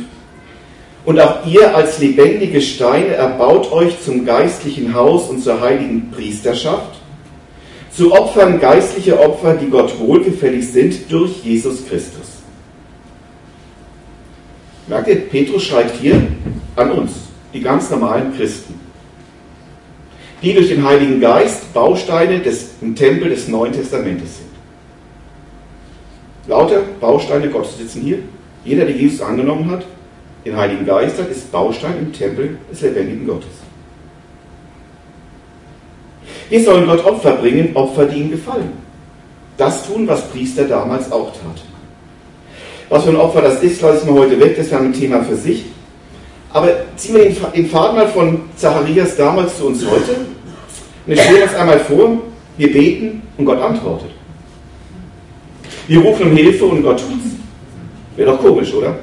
und 1.06 1.22
auch 1.22 1.46
ihr 1.46 1.74
als 1.74 2.00
lebendige 2.00 2.60
Steine 2.60 3.14
erbaut 3.14 3.72
euch 3.72 4.04
zum 4.04 4.26
geistlichen 4.26 4.94
Haus 4.94 5.30
und 5.30 5.42
zur 5.42 5.62
heiligen 5.62 6.12
Priesterschaft, 6.12 7.00
zu 7.96 8.12
Opfern 8.12 8.60
geistliche 8.60 9.18
Opfer, 9.18 9.54
die 9.54 9.70
Gott 9.70 9.98
wohlgefällig 9.98 10.68
sind 10.70 11.10
durch 11.10 11.46
Jesus 11.46 11.88
Christus. 11.88 12.31
Merkt 14.88 15.08
ihr, 15.08 15.16
Petrus 15.30 15.64
schreibt 15.64 15.96
hier 16.02 16.22
an 16.76 16.92
uns, 16.92 17.12
die 17.54 17.62
ganz 17.62 17.90
normalen 17.90 18.36
Christen, 18.36 18.80
die 20.42 20.54
durch 20.54 20.70
den 20.70 20.84
Heiligen 20.84 21.20
Geist 21.20 21.74
Bausteine 21.74 22.40
des, 22.40 22.72
im 22.82 22.96
Tempel 22.96 23.30
des 23.30 23.48
Neuen 23.48 23.74
Testamentes 23.74 24.38
sind. 24.38 24.50
Lauter 26.48 26.82
Bausteine 27.00 27.50
Gottes 27.50 27.78
sitzen 27.78 28.02
hier. 28.02 28.20
Jeder, 28.66 28.86
der 28.86 28.96
Jesus 28.96 29.22
angenommen 29.22 29.70
hat, 29.70 29.86
den 30.46 30.58
Heiligen 30.58 30.86
Geist 30.86 31.20
hat, 31.20 31.30
ist 31.30 31.52
Baustein 31.52 31.98
im 32.00 32.14
Tempel 32.14 32.58
des 32.72 32.82
lebendigen 32.82 33.28
Gottes. 33.28 33.50
Wir 36.50 36.64
sollen 36.64 36.86
Gott 36.86 37.06
Opfer 37.06 37.38
bringen, 37.38 37.76
Opfer, 37.76 38.06
die 38.06 38.22
ihm 38.22 38.32
gefallen. 38.32 38.74
Das 39.58 39.86
tun, 39.86 40.08
was 40.08 40.28
Priester 40.30 40.66
damals 40.66 41.12
auch 41.12 41.32
taten. 41.32 41.71
Was 42.92 43.06
für 43.06 43.12
ein 43.12 43.16
Opfer 43.16 43.42
das 43.42 43.64
ist, 43.64 43.82
lasse 43.82 44.00
ich 44.00 44.12
mal 44.12 44.20
heute 44.20 44.38
weg, 44.38 44.58
das 44.58 44.70
wäre 44.70 44.82
ein 44.82 44.92
Thema 44.92 45.24
für 45.24 45.38
sich. 45.38 45.64
Aber 46.52 46.74
ziehen 46.98 47.16
wir 47.16 47.24
den 47.24 47.70
Faden 47.70 47.96
mal 47.96 48.08
von 48.10 48.42
Zacharias 48.58 49.16
damals 49.16 49.58
zu 49.58 49.68
uns 49.68 49.82
heute. 49.90 50.18
Und 51.08 51.14
ich 51.14 51.22
stelle 51.22 51.44
uns 51.44 51.56
einmal 51.56 51.80
vor, 51.80 52.18
wir 52.58 52.74
beten 52.74 53.22
und 53.38 53.46
Gott 53.46 53.62
antwortet. 53.62 54.12
Wir 55.88 56.02
rufen 56.02 56.32
um 56.32 56.36
Hilfe 56.36 56.66
und 56.66 56.84
Gott 56.84 57.00
tut's. 57.00 57.38
Wäre 58.18 58.32
doch 58.32 58.42
komisch, 58.42 58.74
oder? 58.74 59.00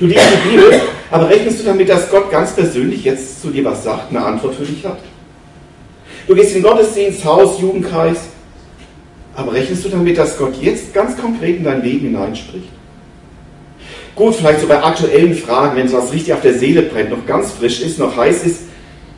Du 0.00 0.06
liest 0.06 0.24
die 0.42 0.48
Bibel, 0.48 0.80
aber 1.10 1.28
rechnest 1.28 1.60
du 1.60 1.64
damit, 1.64 1.90
dass 1.90 2.10
Gott 2.10 2.30
ganz 2.30 2.54
persönlich 2.54 3.04
jetzt 3.04 3.42
zu 3.42 3.50
dir 3.50 3.66
was 3.66 3.84
sagt, 3.84 4.08
eine 4.08 4.24
Antwort 4.24 4.54
für 4.54 4.64
dich 4.64 4.82
hat? 4.86 5.00
Du 6.26 6.34
gehst 6.34 6.56
in 6.56 6.62
Gottesdienst, 6.62 7.22
Haus, 7.26 7.60
Jugendkreis, 7.60 8.30
aber 9.36 9.52
rechnest 9.52 9.84
du 9.84 9.90
damit, 9.90 10.16
dass 10.16 10.38
Gott 10.38 10.56
jetzt 10.60 10.92
ganz 10.94 11.16
konkret 11.16 11.58
in 11.58 11.64
dein 11.64 11.82
Leben 11.82 12.06
hineinspricht? 12.06 12.68
Gut, 14.14 14.34
vielleicht 14.34 14.60
so 14.60 14.66
bei 14.66 14.82
aktuellen 14.82 15.34
Fragen, 15.34 15.76
wenn 15.76 15.88
sowas 15.88 16.10
richtig 16.10 16.32
auf 16.32 16.40
der 16.40 16.54
Seele 16.54 16.82
brennt, 16.82 17.10
noch 17.10 17.26
ganz 17.26 17.52
frisch 17.52 17.82
ist, 17.82 17.98
noch 17.98 18.16
heiß 18.16 18.46
ist, 18.46 18.62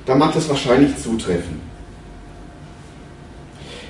dann 0.06 0.18
mag 0.18 0.34
das 0.34 0.48
wahrscheinlich 0.48 0.96
zutreffen. 0.96 1.60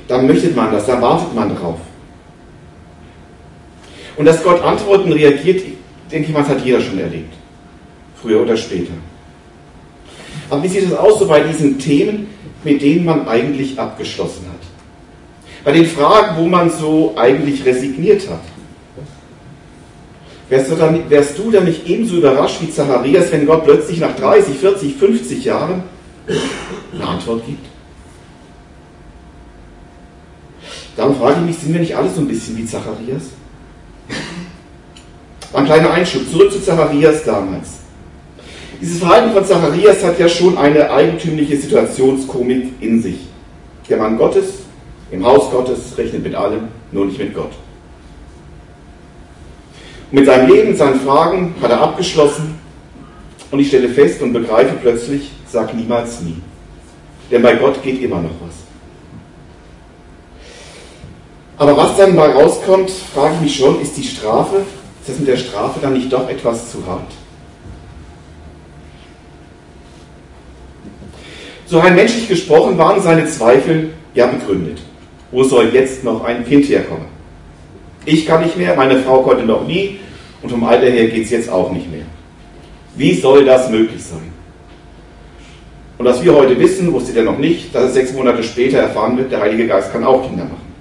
Dann 0.07 0.27
möchte 0.27 0.51
man 0.51 0.71
das, 0.71 0.85
da 0.85 1.01
wartet 1.01 1.35
man 1.35 1.57
drauf. 1.57 1.81
Und 4.17 4.27
dass 4.27 4.43
Gott 4.43 4.63
antworten 4.63 5.13
reagiert, 5.13 5.63
denke 6.13 6.29
ich 6.29 6.35
mal, 6.35 6.41
das 6.41 6.51
hat 6.51 6.65
jeder 6.65 6.81
schon 6.81 6.99
erlebt. 6.99 7.33
Früher 8.21 8.43
oder 8.43 8.57
später. 8.57 8.93
Aber 10.51 10.63
wie 10.63 10.69
sieht 10.69 10.85
es 10.85 10.93
aus 10.93 11.21
so 11.21 11.27
bei 11.27 11.41
diesen 11.41 11.79
Themen, 11.79 12.27
mit 12.65 12.83
denen 12.83 13.05
man 13.05 13.29
eigentlich 13.29 13.79
abgeschlossen 13.79 14.47
hat? 14.53 14.58
Bei 15.65 15.73
den 15.73 15.87
Fragen, 15.87 16.37
wo 16.37 16.47
man 16.47 16.71
so 16.71 17.15
eigentlich 17.17 17.65
resigniert 17.65 18.29
hat? 18.29 18.41
Wärst 20.49 20.71
du, 20.71 20.77
dann, 20.77 21.11
wärst 21.11 21.39
du 21.39 21.51
dann 21.51 21.65
nicht 21.65 21.87
ebenso 21.87 22.17
überrascht 22.17 22.63
wie 22.63 22.71
Zacharias, 22.71 23.31
wenn 23.33 23.45
Gott 23.45 23.65
plötzlich 23.65 24.01
nach 24.01 24.17
30, 24.17 24.57
40, 24.57 24.97
50 24.97 25.45
Jahren 25.45 25.83
eine 26.95 27.07
Antwort 27.07 27.45
gibt? 27.45 27.67
Darum 30.97 31.17
frage 31.17 31.37
ich 31.41 31.47
mich, 31.47 31.59
sind 31.59 31.73
wir 31.73 31.81
nicht 31.81 31.95
alle 31.95 32.09
so 32.09 32.21
ein 32.21 32.29
bisschen 32.29 32.57
wie 32.57 32.65
Zacharias? 32.65 33.25
Ein 35.53 35.65
kleiner 35.65 35.91
Einschub, 35.91 36.23
zurück 36.31 36.51
zu 36.51 36.63
Zacharias 36.63 37.25
damals. 37.25 37.69
Dieses 38.81 38.99
Verhalten 38.99 39.33
von 39.33 39.45
Zacharias 39.45 40.03
hat 40.03 40.19
ja 40.19 40.29
schon 40.29 40.57
eine 40.57 40.91
eigentümliche 40.91 41.57
Situationskomik 41.57 42.75
in 42.81 43.03
sich. 43.03 43.27
Der 43.89 43.99
Mann 43.99 44.17
Gottes, 44.17 44.47
im 45.11 45.25
Haus 45.25 45.51
Gottes, 45.51 45.97
rechnet 45.97 46.23
mit 46.23 46.35
allem, 46.35 46.69
nur 46.93 47.07
nicht 47.07 47.19
mit 47.19 47.35
Gott. 47.35 47.53
Und 50.11 50.19
mit 50.19 50.27
seinem 50.27 50.49
Leben, 50.49 50.77
seinen 50.77 51.01
Fragen 51.01 51.55
hat 51.61 51.71
er 51.71 51.81
abgeschlossen 51.81 52.59
und 53.51 53.59
ich 53.59 53.69
stelle 53.69 53.89
fest 53.89 54.23
und 54.23 54.33
begreife 54.33 54.75
plötzlich, 54.81 55.31
sag 55.47 55.75
niemals 55.75 56.21
nie. 56.21 56.41
Denn 57.31 57.43
bei 57.43 57.55
Gott 57.57 57.83
geht 57.83 58.03
immer 58.03 58.21
noch 58.21 58.31
was. 58.41 58.55
Aber 61.59 61.77
was 61.77 61.97
dann 61.97 62.15
mal 62.15 62.31
rauskommt, 62.31 62.91
frage 62.91 63.35
ich 63.35 63.41
mich 63.41 63.57
schon, 63.57 63.81
ist 63.81 63.97
die 63.97 64.05
Strafe 64.05 64.59
Ist 65.01 65.09
das 65.09 65.19
mit 65.19 65.29
der 65.29 65.37
Strafe 65.37 65.81
dann 65.81 65.95
nicht 65.95 66.13
doch 66.13 66.29
etwas 66.29 66.71
zu 66.71 66.87
hart? 66.87 67.11
So 71.67 71.79
rein 71.81 71.95
menschlich 71.95 72.29
gesprochen 72.29 72.79
waren 72.79 73.01
seine 73.03 73.27
Zweifel 73.27 73.91
ja 74.15 74.27
begründet. 74.27 74.81
Wo 75.31 75.45
soll 75.45 75.71
jetzt 75.73 76.05
noch 76.05 76.25
ein 76.25 76.45
Kind 76.45 76.69
herkommen? 76.69 77.07
Ich 78.05 78.27
kann 78.27 78.43
nicht 78.43 78.57
mehr, 78.57 78.75
meine 78.75 78.99
Frau 79.01 79.23
konnte 79.23 79.45
noch 79.45 79.67
nie 79.67 79.99
und 80.43 80.51
vom 80.51 80.65
Alter 80.65 80.87
her 80.87 81.09
geht 81.09 81.25
es 81.25 81.31
jetzt 81.31 81.51
auch 81.51 81.71
nicht 81.73 81.91
mehr. 81.91 82.07
Wie 82.97 83.15
soll 83.15 83.45
das 83.45 83.71
möglich 83.71 84.03
sein? 84.03 84.33
Und 85.99 86.07
was 86.07 86.23
wir 86.23 86.35
heute 86.35 86.59
wissen, 86.59 86.93
wusste 86.93 87.19
er 87.19 87.25
noch 87.25 87.39
nicht, 87.39 87.75
dass 87.75 87.83
er 87.85 87.91
sechs 87.91 88.13
Monate 88.13 88.43
später 88.43 88.79
erfahren 88.79 89.19
wird, 89.19 89.33
der 89.33 89.41
Heilige 89.41 89.67
Geist 89.67 89.93
kann 89.93 90.05
auch 90.05 90.23
Kinder 90.23 90.45
machen. 90.45 90.73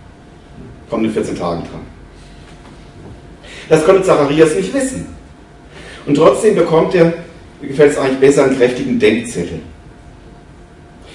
Kommt 0.90 1.06
in 1.06 1.12
14 1.12 1.36
Tagen 1.36 1.62
dran. 1.62 1.82
Das 3.68 3.84
konnte 3.84 4.04
Zacharias 4.04 4.56
nicht 4.56 4.74
wissen. 4.74 5.08
Und 6.06 6.16
trotzdem 6.16 6.56
bekommt 6.56 6.96
er, 6.96 7.14
mir 7.60 7.68
gefällt 7.68 7.92
es 7.92 7.98
eigentlich 7.98 8.20
besser, 8.20 8.46
einen 8.46 8.58
kräftigen 8.58 9.00
Denkzettel. 9.00 9.60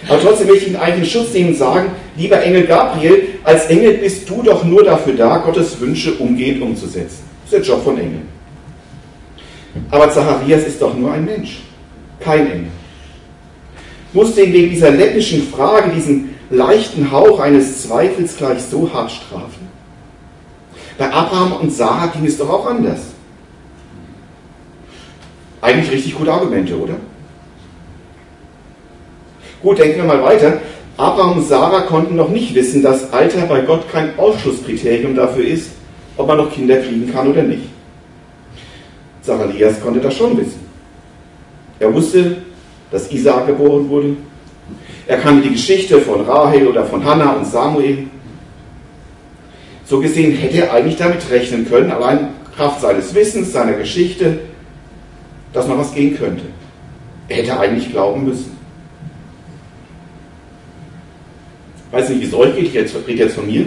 Aber 0.09 0.21
trotzdem 0.21 0.49
möchte 0.49 0.65
ich 0.65 0.71
ihn 0.71 0.77
eigentlich 0.77 1.15
in 1.15 1.21
Schutz 1.21 1.33
nehmen 1.33 1.55
sagen, 1.55 1.91
lieber 2.17 2.43
Engel 2.43 2.67
Gabriel, 2.67 3.29
als 3.45 3.67
Engel 3.67 3.95
bist 3.95 4.29
du 4.29 4.43
doch 4.43 4.65
nur 4.65 4.83
dafür 4.83 5.15
da, 5.15 5.39
Gottes 5.39 5.79
Wünsche 5.81 6.15
umgehend 6.15 6.63
umzusetzen. 6.63 7.23
Das 7.45 7.61
ist 7.61 7.69
der 7.69 7.75
Job 7.75 7.85
von 7.85 7.97
Engeln. 7.99 8.29
Aber 9.91 10.11
Zacharias 10.11 10.65
ist 10.65 10.83
doch 10.83 10.95
nur 10.95 11.13
ein 11.13 11.25
Mensch, 11.25 11.61
kein 12.21 12.51
Engel. 12.51 12.71
Musste 14.13 14.43
ihn 14.43 14.53
wegen 14.53 14.71
dieser 14.71 14.91
läppischen 14.91 15.49
Frage, 15.49 15.91
diesen 15.91 16.35
leichten 16.51 17.11
Hauch 17.11 17.41
eines 17.41 17.83
Zweifels 17.83 18.37
gleich 18.37 18.61
so 18.63 18.93
hart 18.93 19.11
strafen? 19.11 19.69
Bei 20.99 21.11
Abraham 21.11 21.55
und 21.55 21.73
Sarah 21.73 22.09
ging 22.09 22.27
es 22.27 22.37
doch 22.37 22.51
auch 22.51 22.67
anders. 22.67 23.01
Eigentlich 25.63 25.91
richtig 25.91 26.17
gute 26.17 26.33
Argumente, 26.33 26.79
oder? 26.79 26.97
Gut, 29.63 29.79
denken 29.79 29.99
wir 29.99 30.05
mal 30.05 30.23
weiter. 30.23 30.61
Abraham 30.97 31.39
und 31.39 31.47
Sarah 31.47 31.83
konnten 31.83 32.17
noch 32.17 32.29
nicht 32.29 32.55
wissen, 32.55 32.83
dass 32.83 33.13
Alter 33.13 33.47
bei 33.47 33.61
Gott 33.63 33.91
kein 33.91 34.19
Ausschlusskriterium 34.19 35.15
dafür 35.15 35.45
ist, 35.45 35.71
ob 36.17 36.27
man 36.27 36.37
noch 36.37 36.53
Kinder 36.53 36.77
kriegen 36.77 37.11
kann 37.13 37.29
oder 37.29 37.43
nicht. 37.43 37.65
Zacharias 39.23 39.81
konnte 39.81 40.01
das 40.01 40.17
schon 40.17 40.37
wissen. 40.37 40.61
Er 41.79 41.95
wusste, 41.95 42.37
dass 42.91 43.11
Isaak 43.11 43.47
geboren 43.47 43.89
wurde. 43.89 44.17
Er 45.07 45.19
kannte 45.19 45.49
die 45.49 45.55
Geschichte 45.55 46.01
von 46.01 46.21
Rahel 46.23 46.67
oder 46.67 46.85
von 46.85 47.05
Hannah 47.05 47.33
und 47.33 47.47
Samuel. 47.47 48.07
So 49.85 50.01
gesehen 50.01 50.37
hätte 50.37 50.59
er 50.59 50.73
eigentlich 50.73 50.97
damit 50.97 51.29
rechnen 51.31 51.69
können, 51.69 51.91
allein 51.91 52.29
Kraft 52.57 52.81
seines 52.81 53.15
Wissens, 53.15 53.53
seiner 53.53 53.73
Geschichte, 53.75 54.41
dass 55.53 55.67
noch 55.69 55.79
was 55.79 55.95
gehen 55.95 56.17
könnte. 56.17 56.45
Er 57.29 57.37
hätte 57.39 57.59
eigentlich 57.59 57.91
glauben 57.91 58.25
müssen. 58.25 58.57
Ich 61.77 61.82
weiß 61.93 62.09
nicht, 62.09 62.23
wie 62.23 62.27
es 62.27 62.35
euch 62.35 62.57
geht, 62.57 62.67
ich 62.67 62.75
rede 62.75 63.19
jetzt 63.19 63.35
von 63.35 63.47
mir. 63.47 63.67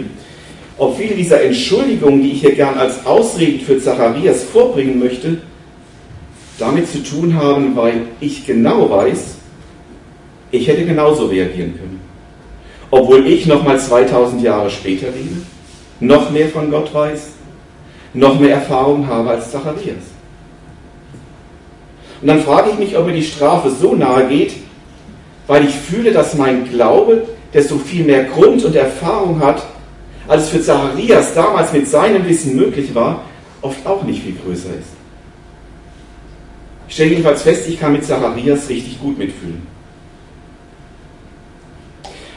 Ob 0.78 0.98
viele 0.98 1.14
dieser 1.14 1.42
Entschuldigungen, 1.42 2.22
die 2.22 2.32
ich 2.32 2.40
hier 2.40 2.54
gern 2.54 2.76
als 2.76 3.06
Ausreden 3.06 3.60
für 3.60 3.80
Zacharias 3.80 4.44
vorbringen 4.44 4.98
möchte, 4.98 5.38
damit 6.58 6.90
zu 6.90 7.02
tun 7.02 7.34
haben, 7.34 7.74
weil 7.76 8.02
ich 8.20 8.44
genau 8.44 8.90
weiß, 8.90 9.36
ich 10.50 10.68
hätte 10.68 10.84
genauso 10.84 11.26
reagieren 11.26 11.74
können. 11.78 12.00
Obwohl 12.90 13.26
ich 13.26 13.46
noch 13.46 13.64
mal 13.64 13.78
2000 13.78 14.42
Jahre 14.42 14.70
später 14.70 15.06
lebe, 15.06 15.42
noch 16.00 16.30
mehr 16.30 16.48
von 16.48 16.70
Gott 16.70 16.92
weiß, 16.92 17.28
noch 18.12 18.38
mehr 18.38 18.56
Erfahrung 18.56 19.06
habe 19.06 19.30
als 19.30 19.50
Zacharias. 19.50 20.04
Und 22.20 22.28
dann 22.28 22.40
frage 22.40 22.70
ich 22.70 22.78
mich, 22.78 22.96
ob 22.96 23.06
mir 23.06 23.12
die 23.12 23.22
Strafe 23.22 23.70
so 23.70 23.94
nahe 23.94 24.26
geht, 24.28 24.54
weil 25.46 25.64
ich 25.64 25.74
fühle, 25.74 26.12
dass 26.12 26.34
mein 26.34 26.68
Glaube, 26.68 27.24
der 27.56 27.62
so 27.62 27.78
viel 27.78 28.04
mehr 28.04 28.24
Grund 28.24 28.62
und 28.66 28.76
Erfahrung 28.76 29.40
hat, 29.40 29.66
als 30.28 30.50
für 30.50 30.60
Zacharias 30.60 31.32
damals 31.32 31.72
mit 31.72 31.88
seinem 31.88 32.28
Wissen 32.28 32.54
möglich 32.54 32.94
war, 32.94 33.22
oft 33.62 33.84
auch 33.86 34.02
nicht 34.02 34.22
viel 34.22 34.36
größer 34.44 34.68
ist. 34.78 34.90
Ich 36.86 36.94
stelle 36.94 37.10
jedenfalls 37.10 37.40
fest, 37.40 37.66
ich 37.66 37.80
kann 37.80 37.94
mit 37.94 38.04
Zacharias 38.04 38.68
richtig 38.68 39.00
gut 39.00 39.16
mitfühlen. 39.16 39.66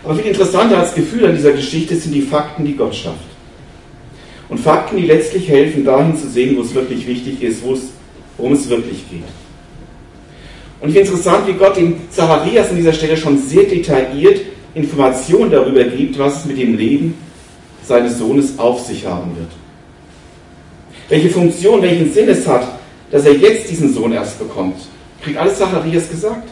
Aber 0.05 0.15
viel 0.15 0.27
interessanter 0.27 0.77
als 0.77 0.95
Gefühl 0.95 1.25
an 1.25 1.35
dieser 1.35 1.51
Geschichte 1.51 1.97
sind 1.97 2.13
die 2.13 2.21
Fakten, 2.21 2.63
die 2.63 2.77
Gott 2.77 2.95
schafft. 2.95 3.19
Und 4.47 4.57
Fakten, 4.57 4.95
die 4.95 5.05
letztlich 5.05 5.49
helfen, 5.49 5.83
dahin 5.83 6.15
zu 6.15 6.29
sehen, 6.29 6.55
wo 6.55 6.61
es 6.61 6.73
wirklich 6.73 7.05
wichtig 7.05 7.43
ist, 7.43 7.61
worum 8.37 8.53
es 8.53 8.69
wirklich 8.69 9.03
geht. 9.09 9.23
Und 10.79 10.87
ich 10.87 10.95
finde 10.95 11.09
interessant, 11.09 11.45
wie 11.45 11.53
Gott 11.53 11.75
dem 11.75 12.09
Zacharias 12.09 12.69
an 12.69 12.77
dieser 12.77 12.93
Stelle 12.93 13.17
schon 13.17 13.37
sehr 13.37 13.65
detailliert 13.65 14.39
Informationen 14.79 15.51
darüber 15.51 15.83
gibt, 15.83 16.17
was 16.17 16.39
es 16.39 16.45
mit 16.45 16.57
dem 16.57 16.77
Leben 16.77 17.15
seines 17.83 18.17
Sohnes 18.17 18.57
auf 18.57 18.81
sich 18.81 19.05
haben 19.05 19.35
wird. 19.35 19.51
Welche 21.09 21.29
Funktion, 21.29 21.81
welchen 21.81 22.11
Sinn 22.13 22.29
es 22.29 22.47
hat, 22.47 22.67
dass 23.11 23.25
er 23.25 23.35
jetzt 23.35 23.69
diesen 23.69 23.93
Sohn 23.93 24.13
erst 24.13 24.39
bekommt. 24.39 24.75
Kriegt 25.23 25.37
alles 25.37 25.57
Zacharias 25.57 26.09
gesagt. 26.09 26.47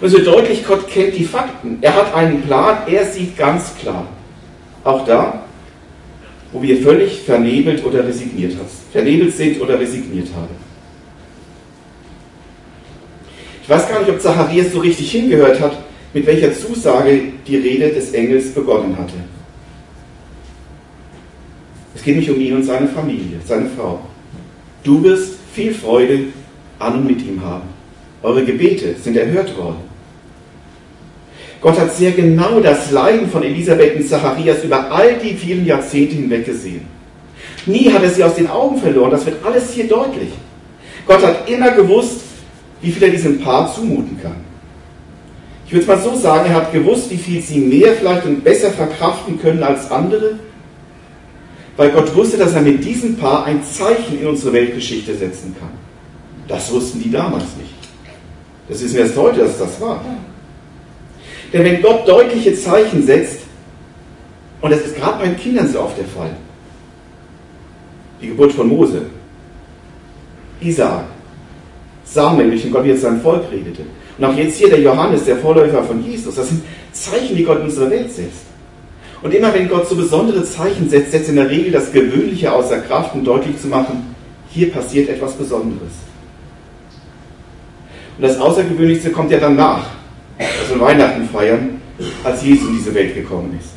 Und 0.00 0.12
wird 0.12 0.26
deutlich, 0.26 0.66
Gott 0.66 0.88
kennt 0.88 1.16
die 1.16 1.24
Fakten. 1.24 1.78
Er 1.82 1.94
hat 1.94 2.14
einen 2.14 2.42
Plan, 2.42 2.78
er 2.86 3.04
sieht 3.04 3.36
ganz 3.36 3.74
klar. 3.76 4.06
Auch 4.82 5.04
da, 5.04 5.44
wo 6.52 6.62
wir 6.62 6.82
völlig 6.82 7.20
vernebelt 7.20 7.84
oder 7.84 8.06
resigniert 8.06 8.52
haben. 8.56 8.68
Vernebelt 8.92 9.36
sind 9.36 9.60
oder 9.60 9.78
resigniert 9.78 10.28
haben. 10.34 10.56
Ich 13.62 13.68
weiß 13.68 13.88
gar 13.88 14.00
nicht, 14.00 14.10
ob 14.10 14.20
Zacharias 14.20 14.72
so 14.72 14.80
richtig 14.80 15.12
hingehört 15.12 15.60
hat, 15.60 15.76
mit 16.12 16.26
welcher 16.26 16.52
Zusage 16.52 17.20
die 17.46 17.56
Rede 17.56 17.90
des 17.90 18.12
Engels 18.12 18.52
begonnen 18.52 18.96
hatte. 18.98 19.14
Es 21.94 22.02
geht 22.02 22.16
nicht 22.16 22.30
um 22.30 22.40
ihn 22.40 22.56
und 22.56 22.64
seine 22.64 22.88
Familie, 22.88 23.38
seine 23.44 23.68
Frau. 23.76 24.00
Du 24.82 25.02
wirst 25.02 25.34
viel 25.52 25.74
Freude 25.74 26.24
an 26.78 26.94
und 26.94 27.06
mit 27.06 27.22
ihm 27.22 27.44
haben. 27.44 27.68
Eure 28.22 28.44
Gebete 28.44 28.94
sind 28.94 29.16
erhört 29.16 29.56
worden. 29.56 29.90
Gott 31.60 31.78
hat 31.78 31.94
sehr 31.94 32.12
genau 32.12 32.60
das 32.60 32.90
Leiden 32.90 33.28
von 33.28 33.42
Elisabeth 33.42 33.96
und 33.96 34.08
Zacharias 34.08 34.64
über 34.64 34.90
all 34.90 35.18
die 35.18 35.34
vielen 35.34 35.66
Jahrzehnte 35.66 36.16
hinweg 36.16 36.46
gesehen. 36.46 36.86
Nie 37.66 37.92
hat 37.92 38.02
er 38.02 38.08
sie 38.08 38.24
aus 38.24 38.34
den 38.34 38.48
Augen 38.48 38.78
verloren. 38.78 39.10
Das 39.10 39.26
wird 39.26 39.44
alles 39.44 39.70
hier 39.72 39.86
deutlich. 39.86 40.30
Gott 41.06 41.22
hat 41.22 41.50
immer 41.50 41.72
gewusst, 41.72 42.22
wie 42.80 42.90
viel 42.90 43.02
er 43.02 43.10
diesem 43.10 43.40
Paar 43.40 43.72
zumuten 43.74 44.18
kann. 44.22 44.49
Ich 45.70 45.74
würde 45.74 45.82
es 45.82 45.86
mal 45.86 46.00
so 46.00 46.16
sagen, 46.18 46.50
er 46.50 46.56
hat 46.56 46.72
gewusst, 46.72 47.10
wie 47.10 47.16
viel 47.16 47.40
sie 47.40 47.60
mehr 47.60 47.92
vielleicht 47.92 48.26
und 48.26 48.42
besser 48.42 48.70
verkraften 48.70 49.40
können 49.40 49.62
als 49.62 49.88
andere 49.90 50.40
weil 51.80 51.92
Gott 51.92 52.14
wusste, 52.14 52.36
dass 52.36 52.52
er 52.52 52.60
mit 52.60 52.84
diesem 52.84 53.16
Paar 53.16 53.46
ein 53.46 53.64
Zeichen 53.64 54.20
in 54.20 54.26
unsere 54.26 54.52
Weltgeschichte 54.52 55.14
setzen 55.14 55.56
kann. 55.58 55.70
Das 56.46 56.70
wussten 56.70 57.02
die 57.02 57.10
damals 57.10 57.56
nicht. 57.56 57.72
Das 58.68 58.82
wissen 58.82 58.96
wir 58.96 59.04
erst 59.04 59.16
heute, 59.16 59.40
dass 59.40 59.58
das 59.58 59.80
war. 59.80 60.04
Denn 61.54 61.64
wenn 61.64 61.80
Gott 61.80 62.06
deutliche 62.06 62.54
Zeichen 62.54 63.02
setzt, 63.02 63.40
und 64.60 64.70
das 64.70 64.80
ist 64.80 64.94
gerade 64.94 65.24
bei 65.24 65.30
Kindern 65.30 65.72
so 65.72 65.80
oft 65.80 65.96
der 65.96 66.04
Fall, 66.04 66.36
die 68.20 68.28
Geburt 68.28 68.52
von 68.52 68.68
Mose, 68.68 69.06
Isaak, 70.60 71.06
Samuel, 72.04 72.50
durch 72.50 72.60
den 72.60 72.72
Gott 72.72 72.84
jetzt 72.84 73.00
sein 73.00 73.22
Volk 73.22 73.50
redete, 73.50 73.84
und 74.20 74.26
auch 74.26 74.36
jetzt 74.36 74.58
hier 74.58 74.68
der 74.68 74.80
Johannes, 74.80 75.24
der 75.24 75.38
Vorläufer 75.38 75.82
von 75.82 76.04
Jesus, 76.04 76.34
das 76.34 76.48
sind 76.48 76.62
Zeichen, 76.92 77.34
die 77.34 77.42
Gott 77.42 77.60
in 77.60 77.64
unsere 77.64 77.90
Welt 77.90 78.12
setzt. 78.12 78.42
Und 79.22 79.32
immer 79.32 79.52
wenn 79.54 79.66
Gott 79.66 79.88
so 79.88 79.96
besondere 79.96 80.44
Zeichen 80.44 80.90
setzt, 80.90 81.12
setzt 81.12 81.30
in 81.30 81.36
der 81.36 81.48
Regel 81.48 81.72
das 81.72 81.90
Gewöhnliche 81.90 82.52
außer 82.52 82.80
Kraft, 82.80 83.14
um 83.14 83.24
deutlich 83.24 83.58
zu 83.58 83.68
machen, 83.68 84.14
hier 84.50 84.70
passiert 84.70 85.08
etwas 85.08 85.32
Besonderes. 85.32 85.92
Und 88.18 88.22
das 88.24 88.38
Außergewöhnlichste 88.38 89.10
kommt 89.10 89.30
ja 89.30 89.40
dann 89.40 89.56
nach, 89.56 89.86
wir 90.68 90.80
Weihnachten 90.80 91.26
feiern, 91.30 91.80
als 92.22 92.42
Jesus 92.42 92.68
in 92.68 92.76
diese 92.76 92.94
Welt 92.94 93.14
gekommen 93.14 93.58
ist. 93.58 93.70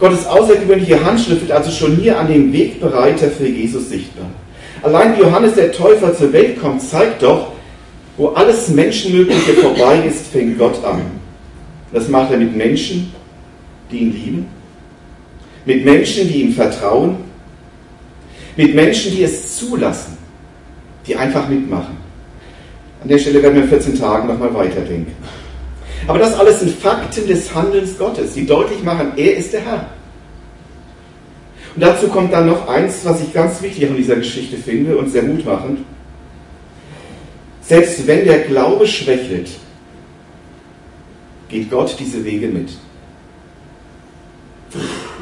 Gottes 0.00 0.26
außergewöhnliche 0.26 1.04
Handschrift 1.04 1.42
wird 1.42 1.52
also 1.52 1.70
schon 1.70 1.94
hier 1.94 2.18
an 2.18 2.26
dem 2.26 2.52
Wegbereiter 2.52 3.28
für 3.30 3.46
Jesus 3.46 3.88
sichtbar. 3.88 4.26
Allein 4.82 5.16
wie 5.16 5.20
Johannes 5.20 5.54
der 5.54 5.70
Täufer 5.70 6.12
zur 6.12 6.32
Welt 6.32 6.60
kommt, 6.60 6.82
zeigt 6.82 7.22
doch, 7.22 7.52
wo 8.16 8.28
alles 8.28 8.68
Menschenmögliche 8.68 9.54
vorbei 9.54 10.04
ist, 10.06 10.26
fängt 10.28 10.58
Gott 10.58 10.84
an. 10.84 11.02
Das 11.92 12.08
macht 12.08 12.30
er 12.30 12.38
mit 12.38 12.56
Menschen, 12.56 13.12
die 13.90 13.98
ihn 13.98 14.12
lieben, 14.12 14.46
mit 15.64 15.84
Menschen, 15.84 16.28
die 16.28 16.42
ihm 16.42 16.52
vertrauen, 16.52 17.16
mit 18.56 18.74
Menschen, 18.74 19.12
die 19.12 19.22
es 19.22 19.56
zulassen, 19.56 20.16
die 21.06 21.16
einfach 21.16 21.48
mitmachen. 21.48 21.96
An 23.02 23.08
der 23.08 23.18
Stelle 23.18 23.42
werden 23.42 23.56
wir 23.56 23.62
in 23.64 23.68
14 23.68 23.98
Tagen 23.98 24.28
nochmal 24.28 24.54
weiterdenken. 24.54 25.12
Aber 26.06 26.18
das 26.18 26.34
alles 26.34 26.60
sind 26.60 26.70
Fakten 26.78 27.26
des 27.26 27.54
Handelns 27.54 27.96
Gottes, 27.98 28.34
die 28.34 28.46
deutlich 28.46 28.82
machen, 28.82 29.12
er 29.16 29.36
ist 29.36 29.52
der 29.52 29.60
Herr. 29.60 29.86
Und 31.74 31.82
dazu 31.82 32.08
kommt 32.08 32.32
dann 32.32 32.46
noch 32.46 32.68
eins, 32.68 33.04
was 33.04 33.22
ich 33.22 33.32
ganz 33.32 33.62
wichtig 33.62 33.88
an 33.88 33.96
dieser 33.96 34.16
Geschichte 34.16 34.56
finde 34.56 34.96
und 34.96 35.10
sehr 35.10 35.22
mutmachend. 35.22 35.80
Selbst 37.62 38.06
wenn 38.06 38.24
der 38.24 38.40
Glaube 38.40 38.86
schwächelt, 38.86 39.50
geht 41.48 41.70
Gott 41.70 41.94
diese 41.98 42.24
Wege 42.24 42.48
mit. 42.48 42.70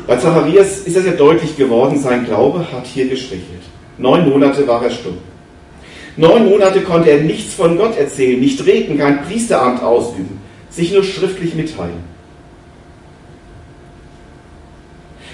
Bei 0.06 0.16
Zacharias 0.16 0.80
ist 0.80 0.96
es 0.96 1.04
ja 1.04 1.12
deutlich 1.12 1.56
geworden, 1.56 1.98
sein 1.98 2.24
Glaube 2.24 2.72
hat 2.72 2.86
hier 2.86 3.08
geschwächelt. 3.08 3.62
Neun 3.98 4.28
Monate 4.28 4.66
war 4.66 4.82
er 4.82 4.90
stumm. 4.90 5.18
Neun 6.16 6.48
Monate 6.48 6.80
konnte 6.82 7.10
er 7.10 7.20
nichts 7.20 7.54
von 7.54 7.76
Gott 7.76 7.96
erzählen, 7.96 8.40
nicht 8.40 8.64
reden, 8.66 8.98
kein 8.98 9.22
Priesteramt 9.22 9.82
ausüben, 9.82 10.40
sich 10.70 10.92
nur 10.92 11.04
schriftlich 11.04 11.54
mitteilen. 11.54 12.10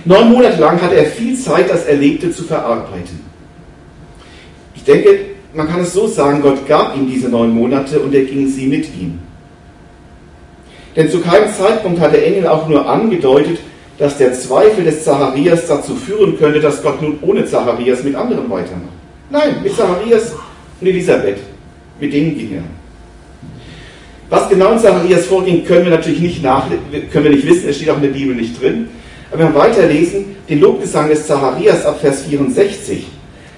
Neun 0.04 0.32
Monate 0.32 0.60
lang 0.60 0.80
hatte 0.80 0.94
er 0.94 1.06
viel 1.06 1.36
Zeit, 1.36 1.70
das 1.70 1.84
Erlebte 1.86 2.30
zu 2.30 2.44
verarbeiten. 2.44 3.20
Ich 4.74 4.84
denke, 4.84 5.35
man 5.56 5.68
kann 5.68 5.80
es 5.80 5.92
so 5.92 6.06
sagen, 6.06 6.42
Gott 6.42 6.66
gab 6.68 6.94
ihm 6.96 7.08
diese 7.08 7.28
neun 7.28 7.50
Monate 7.50 7.98
und 8.00 8.14
er 8.14 8.24
ging 8.24 8.46
sie 8.46 8.66
mit 8.66 8.84
ihm. 8.94 9.18
Denn 10.94 11.10
zu 11.10 11.20
keinem 11.20 11.52
Zeitpunkt 11.52 12.00
hat 12.00 12.12
der 12.12 12.26
Engel 12.26 12.46
auch 12.46 12.68
nur 12.68 12.88
angedeutet, 12.88 13.58
dass 13.98 14.18
der 14.18 14.34
Zweifel 14.34 14.84
des 14.84 15.04
Zacharias 15.04 15.66
dazu 15.66 15.94
führen 15.94 16.38
könnte, 16.38 16.60
dass 16.60 16.82
Gott 16.82 17.00
nun 17.00 17.18
ohne 17.22 17.46
Zacharias 17.46 18.04
mit 18.04 18.14
anderen 18.14 18.50
weitermacht. 18.50 18.92
Nein, 19.30 19.56
mit 19.62 19.74
Zacharias 19.74 20.34
und 20.80 20.86
Elisabeth. 20.86 21.38
Mit 21.98 22.12
denen 22.12 22.36
ging 22.36 22.54
er. 22.54 22.62
Was 24.28 24.48
genau 24.50 24.72
in 24.72 24.78
Zacharias 24.78 25.26
vorging, 25.26 25.64
können 25.64 25.84
wir 25.84 25.92
natürlich 25.92 26.20
nicht, 26.20 26.42
nach, 26.42 26.66
können 27.10 27.24
wir 27.24 27.30
nicht 27.30 27.46
wissen, 27.46 27.68
es 27.68 27.76
steht 27.76 27.88
auch 27.90 27.96
in 27.96 28.02
der 28.02 28.08
Bibel 28.10 28.34
nicht 28.34 28.60
drin. 28.60 28.88
Aber 29.30 29.40
wenn 29.40 29.54
wir 29.54 29.60
weiterlesen, 29.60 30.36
den 30.48 30.60
Lobgesang 30.60 31.08
des 31.08 31.26
Zacharias 31.26 31.86
ab 31.86 32.00
Vers 32.00 32.24
64, 32.24 33.06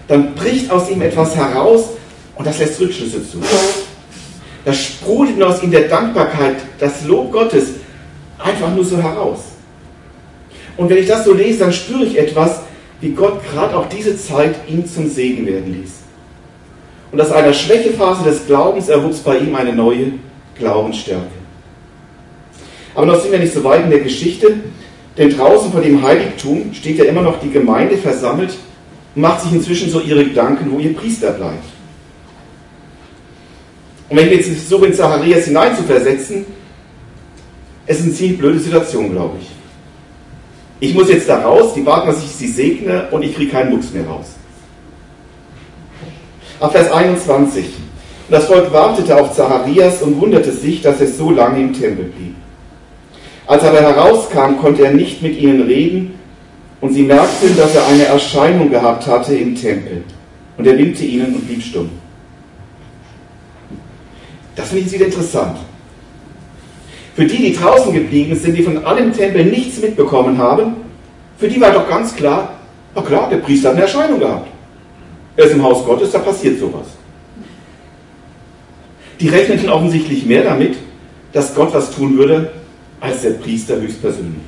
dann 0.08 0.34
bricht 0.34 0.70
aus 0.70 0.90
ihm 0.90 1.02
etwas 1.02 1.36
heraus 1.36 1.90
und 2.34 2.46
das 2.46 2.58
lässt 2.58 2.80
Rückschlüsse 2.80 3.28
zu. 3.28 3.38
Da 4.64 4.72
sprudelt 4.72 5.42
aus 5.42 5.62
ihm 5.62 5.70
der 5.70 5.88
Dankbarkeit, 5.88 6.56
das 6.78 7.04
Lob 7.04 7.30
Gottes 7.30 7.68
einfach 8.38 8.74
nur 8.74 8.84
so 8.84 8.96
heraus. 8.96 9.40
Und 10.76 10.88
wenn 10.88 10.98
ich 10.98 11.08
das 11.08 11.24
so 11.24 11.34
lese, 11.34 11.60
dann 11.60 11.72
spüre 11.72 12.04
ich 12.04 12.18
etwas, 12.18 12.60
wie 13.00 13.10
Gott 13.10 13.40
gerade 13.52 13.76
auch 13.76 13.88
diese 13.88 14.16
Zeit 14.16 14.54
ihm 14.68 14.86
zum 14.86 15.08
Segen 15.08 15.46
werden 15.46 15.72
ließ. 15.72 15.90
Und 17.12 17.20
aus 17.20 17.32
einer 17.32 17.52
Schwächephase 17.52 18.24
des 18.24 18.46
Glaubens 18.46 18.88
erwuchs 18.88 19.18
bei 19.18 19.38
ihm 19.38 19.54
eine 19.54 19.72
neue 19.72 20.12
Glaubensstärke. 20.58 21.26
Aber 22.94 23.06
noch 23.06 23.20
sind 23.20 23.32
wir 23.32 23.38
nicht 23.38 23.54
so 23.54 23.62
weit 23.64 23.84
in 23.84 23.90
der 23.90 24.00
Geschichte, 24.00 24.54
denn 25.16 25.30
draußen 25.30 25.72
vor 25.72 25.80
dem 25.80 26.02
Heiligtum 26.02 26.72
steht 26.74 26.98
ja 26.98 27.04
immer 27.04 27.22
noch 27.22 27.40
die 27.40 27.50
Gemeinde 27.50 27.96
versammelt 27.96 28.56
macht 29.14 29.42
sich 29.42 29.52
inzwischen 29.52 29.90
so 29.90 30.00
ihre 30.00 30.24
Gedanken, 30.24 30.70
wo 30.70 30.78
ihr 30.78 30.94
Priester 30.94 31.32
bleibt. 31.32 31.64
Und 34.08 34.16
wenn 34.16 34.28
ich 34.28 34.46
jetzt 34.46 34.48
versuche, 34.48 34.86
in 34.86 34.94
Zacharias 34.94 35.44
hineinzuversetzen, 35.44 36.46
es 37.86 37.98
ist 37.98 38.04
eine 38.04 38.14
ziemlich 38.14 38.38
blöde 38.38 38.58
Situation, 38.58 39.10
glaube 39.10 39.38
ich. 39.40 39.48
Ich 40.80 40.94
muss 40.94 41.08
jetzt 41.08 41.28
da 41.28 41.42
raus, 41.42 41.74
die 41.74 41.84
warten, 41.84 42.08
dass 42.08 42.22
ich 42.22 42.30
sie 42.30 42.48
segne 42.48 43.08
und 43.10 43.22
ich 43.22 43.34
kriege 43.34 43.50
keinen 43.50 43.70
Mucks 43.70 43.92
mehr 43.92 44.06
raus. 44.06 44.26
Ab 46.60 46.72
Vers 46.72 46.90
21. 46.90 47.64
Und 47.64 47.72
das 48.28 48.44
Volk 48.44 48.72
wartete 48.72 49.16
auf 49.16 49.34
Zacharias 49.34 50.02
und 50.02 50.20
wunderte 50.20 50.52
sich, 50.52 50.82
dass 50.82 51.00
es 51.00 51.16
so 51.18 51.30
lange 51.30 51.60
im 51.60 51.72
Tempel 51.72 52.06
blieb. 52.06 52.34
Als 53.46 53.62
er 53.62 53.70
aber 53.70 53.80
herauskam, 53.80 54.58
konnte 54.60 54.84
er 54.84 54.92
nicht 54.92 55.22
mit 55.22 55.38
ihnen 55.38 55.62
reden 55.62 56.17
und 56.80 56.92
sie 56.92 57.02
merkten, 57.02 57.56
dass 57.56 57.74
er 57.74 57.86
eine 57.86 58.04
Erscheinung 58.04 58.70
gehabt 58.70 59.06
hatte 59.06 59.34
im 59.34 59.54
Tempel. 59.54 60.04
Und 60.56 60.66
er 60.66 60.76
winkte 60.78 61.04
ihnen 61.04 61.34
und 61.34 61.46
blieb 61.46 61.62
stumm. 61.62 61.90
Das 64.54 64.68
finde 64.68 64.84
ich 64.86 64.92
wieder 64.92 65.06
interessant. 65.06 65.56
Für 67.14 67.24
die, 67.24 67.36
die 67.36 67.52
draußen 67.52 67.92
geblieben 67.92 68.36
sind, 68.36 68.56
die 68.56 68.62
von 68.62 68.84
allem 68.84 69.12
Tempel 69.12 69.44
nichts 69.44 69.80
mitbekommen 69.80 70.38
haben, 70.38 70.76
für 71.38 71.48
die 71.48 71.60
war 71.60 71.72
doch 71.72 71.88
ganz 71.88 72.14
klar, 72.14 72.54
na 72.94 73.02
klar, 73.02 73.28
der 73.28 73.38
Priester 73.38 73.68
hat 73.68 73.76
eine 73.76 73.84
Erscheinung 73.84 74.18
gehabt. 74.18 74.48
Er 75.36 75.44
ist 75.44 75.52
im 75.52 75.62
Haus 75.62 75.84
Gottes, 75.84 76.10
da 76.10 76.18
passiert 76.18 76.58
sowas. 76.58 76.86
Die 79.20 79.28
rechneten 79.28 79.68
offensichtlich 79.68 80.26
mehr 80.26 80.44
damit, 80.44 80.76
dass 81.32 81.54
Gott 81.54 81.72
was 81.74 81.90
tun 81.92 82.16
würde, 82.16 82.52
als 83.00 83.22
der 83.22 83.30
Priester 83.30 83.80
höchstpersönlich. 83.80 84.42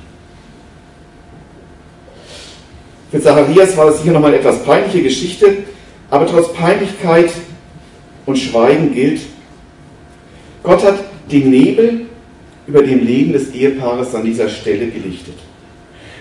Für 3.11 3.21
Zacharias 3.21 3.77
war 3.77 3.87
das 3.87 3.99
sicher 3.99 4.13
nochmal 4.13 4.31
eine 4.31 4.41
etwas 4.41 4.63
peinliche 4.63 5.03
Geschichte, 5.03 5.59
aber 6.11 6.27
trotz 6.27 6.53
Peinlichkeit 6.53 7.31
und 8.27 8.39
Schweigen 8.39 8.95
gilt, 8.95 9.21
Gott 10.63 10.85
hat 10.85 10.99
den 11.31 11.51
Nebel 11.51 12.03
über 12.67 12.83
dem 12.83 13.05
Leben 13.05 13.33
des 13.33 13.53
Ehepaares 13.53 14.15
an 14.15 14.25
dieser 14.25 14.49
Stelle 14.49 14.87
gelichtet. 14.89 15.35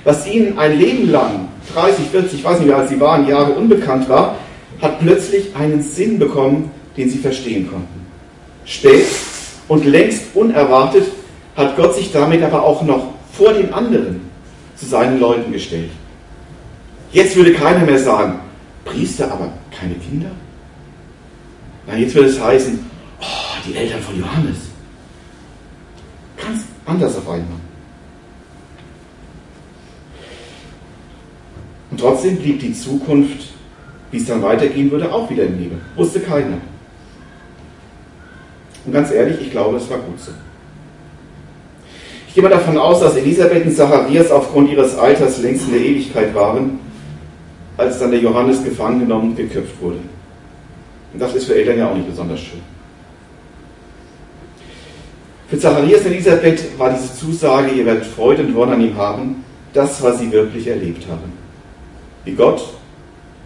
Was 0.03 0.25
ihnen 0.27 0.57
ein 0.57 0.79
Leben 0.79 1.11
lang, 1.11 1.49
30, 1.73 2.05
40, 2.05 2.39
ich 2.39 2.45
weiß 2.45 2.59
nicht 2.59 2.67
mehr, 2.67 2.77
als 2.77 2.89
sie 2.89 2.99
waren, 2.99 3.27
Jahre 3.27 3.51
unbekannt 3.51 4.09
war, 4.09 4.37
hat 4.81 4.99
plötzlich 4.99 5.55
einen 5.55 5.83
Sinn 5.83 6.17
bekommen, 6.17 6.71
den 6.97 7.09
sie 7.09 7.17
verstehen 7.17 7.69
konnten. 7.69 8.07
Spät 8.65 9.05
und 9.67 9.85
längst 9.85 10.23
unerwartet 10.33 11.05
hat 11.55 11.75
Gott 11.75 11.95
sich 11.95 12.11
damit 12.11 12.41
aber 12.41 12.63
auch 12.63 12.81
noch 12.81 13.13
vor 13.33 13.53
den 13.53 13.73
anderen 13.73 14.21
zu 14.75 14.85
seinen 14.85 15.19
Leuten 15.19 15.51
gestellt. 15.51 15.91
Jetzt 17.11 17.35
würde 17.35 17.53
keiner 17.53 17.85
mehr 17.85 17.99
sagen, 17.99 18.39
Priester, 18.85 19.31
aber 19.31 19.51
keine 19.77 19.95
Kinder? 19.95 20.31
Nein, 21.87 22.01
jetzt 22.01 22.13
würde 22.13 22.29
es 22.29 22.39
heißen, 22.39 22.79
oh, 23.19 23.25
die 23.67 23.75
Eltern 23.75 24.01
von 24.01 24.19
Johannes. 24.19 24.57
Ganz 26.37 26.63
anders 26.85 27.17
auf 27.17 27.27
einmal. 27.27 27.59
Und 31.91 31.99
trotzdem 31.99 32.37
blieb 32.37 32.59
die 32.59 32.73
Zukunft, 32.73 33.47
wie 34.11 34.17
es 34.17 34.25
dann 34.25 34.43
weitergehen 34.43 34.91
würde, 34.91 35.11
auch 35.11 35.29
wieder 35.29 35.43
im 35.43 35.59
Nebel. 35.59 35.79
Wusste 35.95 36.19
keiner. 36.19 36.57
Und 38.85 38.93
ganz 38.93 39.11
ehrlich, 39.11 39.41
ich 39.41 39.51
glaube, 39.51 39.77
es 39.77 39.89
war 39.89 39.97
gut 39.97 40.19
so. 40.19 40.31
Ich 42.27 42.35
gehe 42.35 42.43
mal 42.43 42.49
davon 42.49 42.77
aus, 42.77 42.99
dass 42.99 43.15
Elisabeth 43.15 43.65
und 43.65 43.75
Zacharias 43.75 44.29
aufgrund 44.29 44.69
ihres 44.69 44.95
Alters 44.95 45.39
längst 45.39 45.65
in 45.65 45.73
der 45.73 45.81
Ewigkeit 45.81 46.33
waren, 46.35 46.79
als 47.79 47.97
dann 47.99 48.11
der 48.11 48.19
Johannes 48.19 48.63
gefangen 48.63 48.99
genommen 48.99 49.29
und 49.29 49.37
geköpft 49.37 49.81
wurde. 49.81 49.99
Und 51.13 51.19
das 51.19 51.33
ist 51.33 51.45
für 51.45 51.55
Eltern 51.55 51.79
ja 51.79 51.89
auch 51.89 51.95
nicht 51.95 52.09
besonders 52.09 52.39
schön. 52.39 52.59
Für 55.47 55.57
Zacharias 55.57 56.01
und 56.01 56.11
Elisabeth 56.11 56.77
war 56.77 56.91
diese 56.91 57.15
Zusage, 57.15 57.71
ihr 57.71 57.85
werdet 57.85 58.05
Freude 58.05 58.43
und 58.43 58.53
Wonne 58.53 58.73
an 58.73 58.81
ihm 58.81 58.95
haben, 58.97 59.43
das, 59.73 60.01
was 60.03 60.19
sie 60.19 60.31
wirklich 60.31 60.67
erlebt 60.67 61.07
haben. 61.09 61.31
Wie 62.25 62.33
Gott 62.33 62.61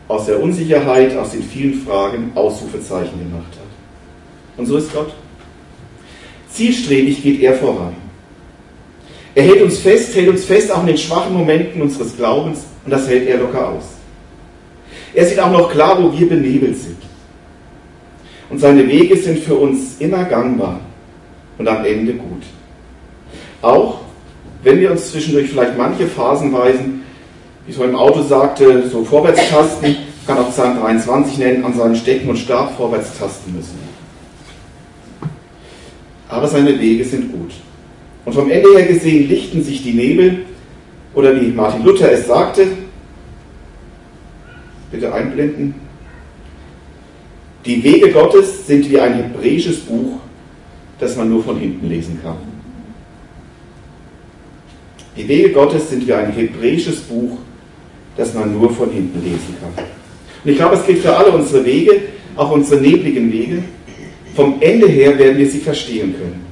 aus 0.07 0.25
der 0.25 0.41
Unsicherheit, 0.41 1.15
aus 1.15 1.31
den 1.31 1.43
vielen 1.43 1.75
Fragen 1.75 2.31
Ausrufezeichen 2.35 3.17
gemacht 3.19 3.51
hat. 3.51 4.57
Und 4.57 4.65
so 4.65 4.77
ist 4.77 4.91
Gott. 4.91 5.13
Zielstrebig 6.49 7.23
geht 7.23 7.41
er 7.41 7.53
voran. 7.53 7.95
Er 9.35 9.43
hält 9.43 9.61
uns 9.61 9.79
fest, 9.79 10.13
hält 10.15 10.29
uns 10.29 10.43
fest 10.43 10.71
auch 10.71 10.81
in 10.81 10.87
den 10.87 10.97
schwachen 10.97 11.33
Momenten 11.33 11.81
unseres 11.81 12.15
Glaubens 12.17 12.65
und 12.83 12.91
das 12.91 13.07
hält 13.07 13.27
er 13.27 13.37
locker 13.37 13.69
aus. 13.69 13.83
Er 15.13 15.25
sieht 15.25 15.39
auch 15.39 15.51
noch 15.51 15.71
klar, 15.71 16.01
wo 16.01 16.17
wir 16.17 16.27
benebelt 16.27 16.77
sind. 16.77 16.97
Und 18.49 18.59
seine 18.59 18.87
Wege 18.87 19.17
sind 19.17 19.39
für 19.39 19.55
uns 19.55 19.97
immer 19.99 20.23
gangbar 20.25 20.79
und 21.57 21.67
am 21.67 21.85
Ende 21.85 22.13
gut. 22.13 22.43
Auch 23.61 23.99
wenn 24.63 24.79
wir 24.79 24.91
uns 24.91 25.11
zwischendurch 25.11 25.49
vielleicht 25.49 25.77
manche 25.77 26.07
Phasenweisen, 26.07 27.03
wie 27.65 27.71
ich 27.71 27.77
so 27.77 27.83
im 27.83 27.95
Auto 27.95 28.21
sagte, 28.21 28.87
so 28.89 29.03
Vorwärtstasten, 29.03 29.95
kann 30.25 30.37
auch 30.37 30.49
Psalm 30.49 30.79
23 30.79 31.37
nennen, 31.37 31.65
an 31.65 31.73
seinen 31.73 31.95
Stecken 31.95 32.29
und 32.29 32.37
Stab 32.37 32.75
vorwärts 32.77 33.17
tasten 33.17 33.53
müssen. 33.53 33.77
Aber 36.29 36.47
seine 36.47 36.79
Wege 36.79 37.03
sind 37.03 37.31
gut. 37.31 37.51
Und 38.25 38.33
vom 38.33 38.49
Ende 38.49 38.69
her 38.75 38.87
gesehen 38.87 39.27
lichten 39.27 39.63
sich 39.63 39.83
die 39.83 39.93
Nebel, 39.93 40.45
oder 41.13 41.39
wie 41.39 41.47
Martin 41.47 41.83
Luther 41.83 42.11
es 42.11 42.25
sagte, 42.25 42.65
bitte 44.93 45.11
einblenden, 45.11 45.73
die 47.65 47.83
Wege 47.83 48.11
Gottes 48.11 48.67
sind 48.67 48.89
wie 48.89 48.99
ein 48.99 49.15
hebräisches 49.15 49.79
Buch, 49.79 50.19
das 50.99 51.15
man 51.17 51.29
nur 51.29 51.43
von 51.43 51.57
hinten 51.57 51.89
lesen 51.89 52.19
kann. 52.21 52.37
Die 55.17 55.27
Wege 55.27 55.49
Gottes 55.51 55.89
sind 55.89 56.07
wie 56.07 56.13
ein 56.13 56.31
hebräisches 56.31 57.01
Buch, 57.01 57.39
das 58.17 58.33
man 58.33 58.53
nur 58.53 58.69
von 58.71 58.91
hinten 58.91 59.23
lesen 59.23 59.55
kann. 59.59 59.85
Und 60.43 60.51
ich 60.51 60.57
glaube, 60.57 60.75
es 60.75 60.85
gilt 60.85 60.99
für 60.99 61.15
alle 61.15 61.31
unsere 61.31 61.65
Wege, 61.65 62.01
auch 62.35 62.51
unsere 62.51 62.81
nebligen 62.81 63.31
Wege. 63.31 63.63
Vom 64.35 64.57
Ende 64.59 64.87
her 64.87 65.17
werden 65.17 65.37
wir 65.37 65.49
sie 65.49 65.59
verstehen 65.59 66.13
können. 66.17 66.45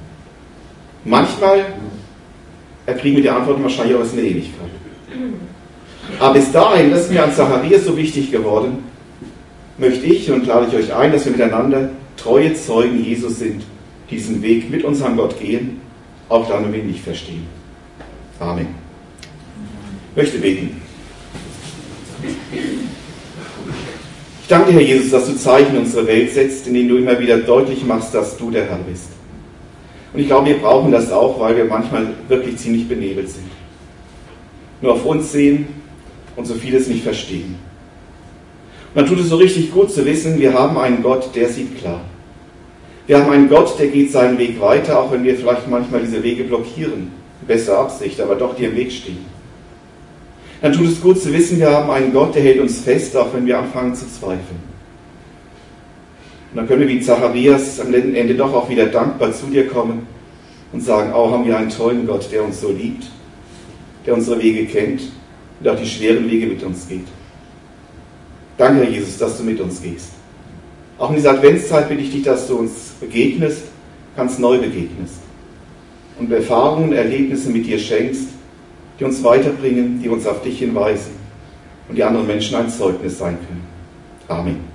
Manchmal 1.03 1.65
erkriegen 2.85 3.17
wir 3.17 3.23
die 3.23 3.29
Antwort 3.29 3.61
wahrscheinlich 3.61 3.95
aus 3.95 4.11
in 4.11 4.17
der 4.17 4.25
Ewigkeit. 4.25 4.69
Aber 6.19 6.33
bis 6.33 6.51
dahin, 6.51 6.91
das 6.91 7.01
ist 7.01 7.11
mir 7.11 7.23
an 7.23 7.33
Zacharias 7.33 7.85
so 7.85 7.97
wichtig 7.97 8.31
geworden, 8.31 8.83
möchte 9.77 10.05
ich 10.05 10.29
und 10.31 10.45
lade 10.45 10.67
ich 10.69 10.75
euch 10.75 10.93
ein, 10.93 11.11
dass 11.11 11.25
wir 11.25 11.31
miteinander 11.31 11.89
treue 12.17 12.53
Zeugen 12.53 13.03
Jesus 13.03 13.39
sind, 13.39 13.63
diesen 14.09 14.41
Weg 14.41 14.69
mit 14.69 14.83
unserem 14.83 15.17
Gott 15.17 15.39
gehen, 15.39 15.81
auch 16.29 16.47
dann, 16.47 16.65
wenn 16.65 16.73
wir 16.73 16.79
ihn 16.81 16.87
nicht 16.87 17.03
verstehen. 17.03 17.45
Amen. 18.39 18.67
Ich 20.11 20.17
möchte 20.17 20.37
beten. 20.39 20.81
Ich 24.41 24.47
danke 24.47 24.71
dir, 24.71 24.79
Herr 24.79 24.87
Jesus, 24.87 25.11
dass 25.11 25.27
du 25.27 25.35
Zeichen 25.35 25.75
in 25.75 25.81
unsere 25.83 26.05
Welt 26.05 26.31
setzt, 26.31 26.67
in 26.67 26.73
denen 26.73 26.89
du 26.89 26.97
immer 26.97 27.17
wieder 27.19 27.37
deutlich 27.37 27.85
machst, 27.85 28.13
dass 28.13 28.37
du 28.37 28.51
der 28.51 28.65
Herr 28.65 28.79
bist. 28.79 29.09
Und 30.13 30.19
ich 30.19 30.27
glaube, 30.27 30.47
wir 30.47 30.57
brauchen 30.57 30.91
das 30.91 31.11
auch, 31.11 31.39
weil 31.39 31.55
wir 31.55 31.65
manchmal 31.65 32.07
wirklich 32.27 32.57
ziemlich 32.57 32.87
benebelt 32.87 33.29
sind. 33.29 33.49
Nur 34.81 34.93
auf 34.93 35.05
uns 35.05 35.31
sehen 35.31 35.80
und 36.35 36.45
so 36.45 36.53
vieles 36.55 36.87
nicht 36.87 37.03
verstehen. 37.03 37.55
Und 38.93 39.01
dann 39.01 39.07
tut 39.07 39.19
es 39.19 39.29
so 39.29 39.37
richtig 39.37 39.71
gut 39.71 39.91
zu 39.91 40.05
wissen, 40.05 40.39
wir 40.39 40.53
haben 40.53 40.77
einen 40.77 41.01
Gott, 41.01 41.33
der 41.35 41.47
sieht 41.47 41.77
klar. 41.79 42.01
Wir 43.07 43.19
haben 43.19 43.31
einen 43.31 43.49
Gott, 43.49 43.79
der 43.79 43.87
geht 43.87 44.11
seinen 44.11 44.37
Weg 44.37 44.59
weiter, 44.59 44.99
auch 44.99 45.11
wenn 45.11 45.23
wir 45.23 45.35
vielleicht 45.35 45.69
manchmal 45.69 46.01
diese 46.01 46.21
Wege 46.23 46.43
blockieren. 46.43 47.11
Bessere 47.47 47.77
Absicht, 47.77 48.19
aber 48.21 48.35
doch 48.35 48.55
die 48.55 48.65
im 48.65 48.75
Weg 48.75 48.91
stehen. 48.91 49.25
Dann 50.61 50.73
tut 50.73 50.87
es 50.87 51.01
gut 51.01 51.19
zu 51.19 51.33
wissen, 51.33 51.59
wir 51.59 51.71
haben 51.71 51.89
einen 51.89 52.13
Gott, 52.13 52.35
der 52.35 52.43
hält 52.43 52.59
uns 52.59 52.81
fest, 52.81 53.15
auch 53.17 53.33
wenn 53.33 53.45
wir 53.45 53.57
anfangen 53.57 53.95
zu 53.95 54.05
zweifeln. 54.07 54.71
Und 56.51 56.57
dann 56.57 56.67
können 56.67 56.81
wir 56.81 56.89
wie 56.89 56.99
Zacharias 56.99 57.79
am 57.79 57.93
Ende 57.93 58.35
doch 58.35 58.53
auch 58.53 58.69
wieder 58.69 58.85
dankbar 58.87 59.31
zu 59.31 59.47
dir 59.47 59.67
kommen 59.67 60.05
und 60.71 60.81
sagen, 60.81 61.13
oh, 61.15 61.31
haben 61.31 61.45
wir 61.45 61.57
einen 61.57 61.69
tollen 61.69 62.05
Gott, 62.05 62.29
der 62.31 62.43
uns 62.43 62.61
so 62.61 62.71
liebt, 62.71 63.05
der 64.05 64.13
unsere 64.13 64.41
Wege 64.41 64.65
kennt 64.65 65.01
und 65.61 65.69
auch 65.69 65.79
die 65.79 65.85
schweren 65.85 66.29
Wege 66.29 66.47
mit 66.47 66.63
uns 66.63 66.87
geht. 66.87 67.05
Danke, 68.57 68.83
Herr 68.83 68.89
Jesus, 68.89 69.17
dass 69.17 69.37
du 69.37 69.43
mit 69.43 69.59
uns 69.59 69.81
gehst. 69.81 70.09
Auch 70.97 71.09
in 71.09 71.15
dieser 71.15 71.31
Adventszeit 71.31 71.89
bitte 71.89 72.01
ich 72.01 72.11
dich, 72.11 72.23
dass 72.23 72.47
du 72.47 72.57
uns 72.57 72.93
begegnest, 72.99 73.63
ganz 74.15 74.37
neu 74.37 74.57
begegnest 74.57 75.21
und 76.19 76.31
Erfahrungen, 76.31 76.93
Erlebnisse 76.93 77.49
mit 77.49 77.65
dir 77.65 77.79
schenkst, 77.79 78.27
die 78.99 79.03
uns 79.03 79.23
weiterbringen, 79.23 79.99
die 80.01 80.09
uns 80.09 80.27
auf 80.27 80.41
dich 80.43 80.59
hinweisen 80.59 81.11
und 81.89 81.95
die 81.95 82.03
anderen 82.03 82.27
Menschen 82.27 82.55
ein 82.55 82.69
Zeugnis 82.69 83.17
sein 83.17 83.37
können. 83.47 83.63
Amen. 84.27 84.70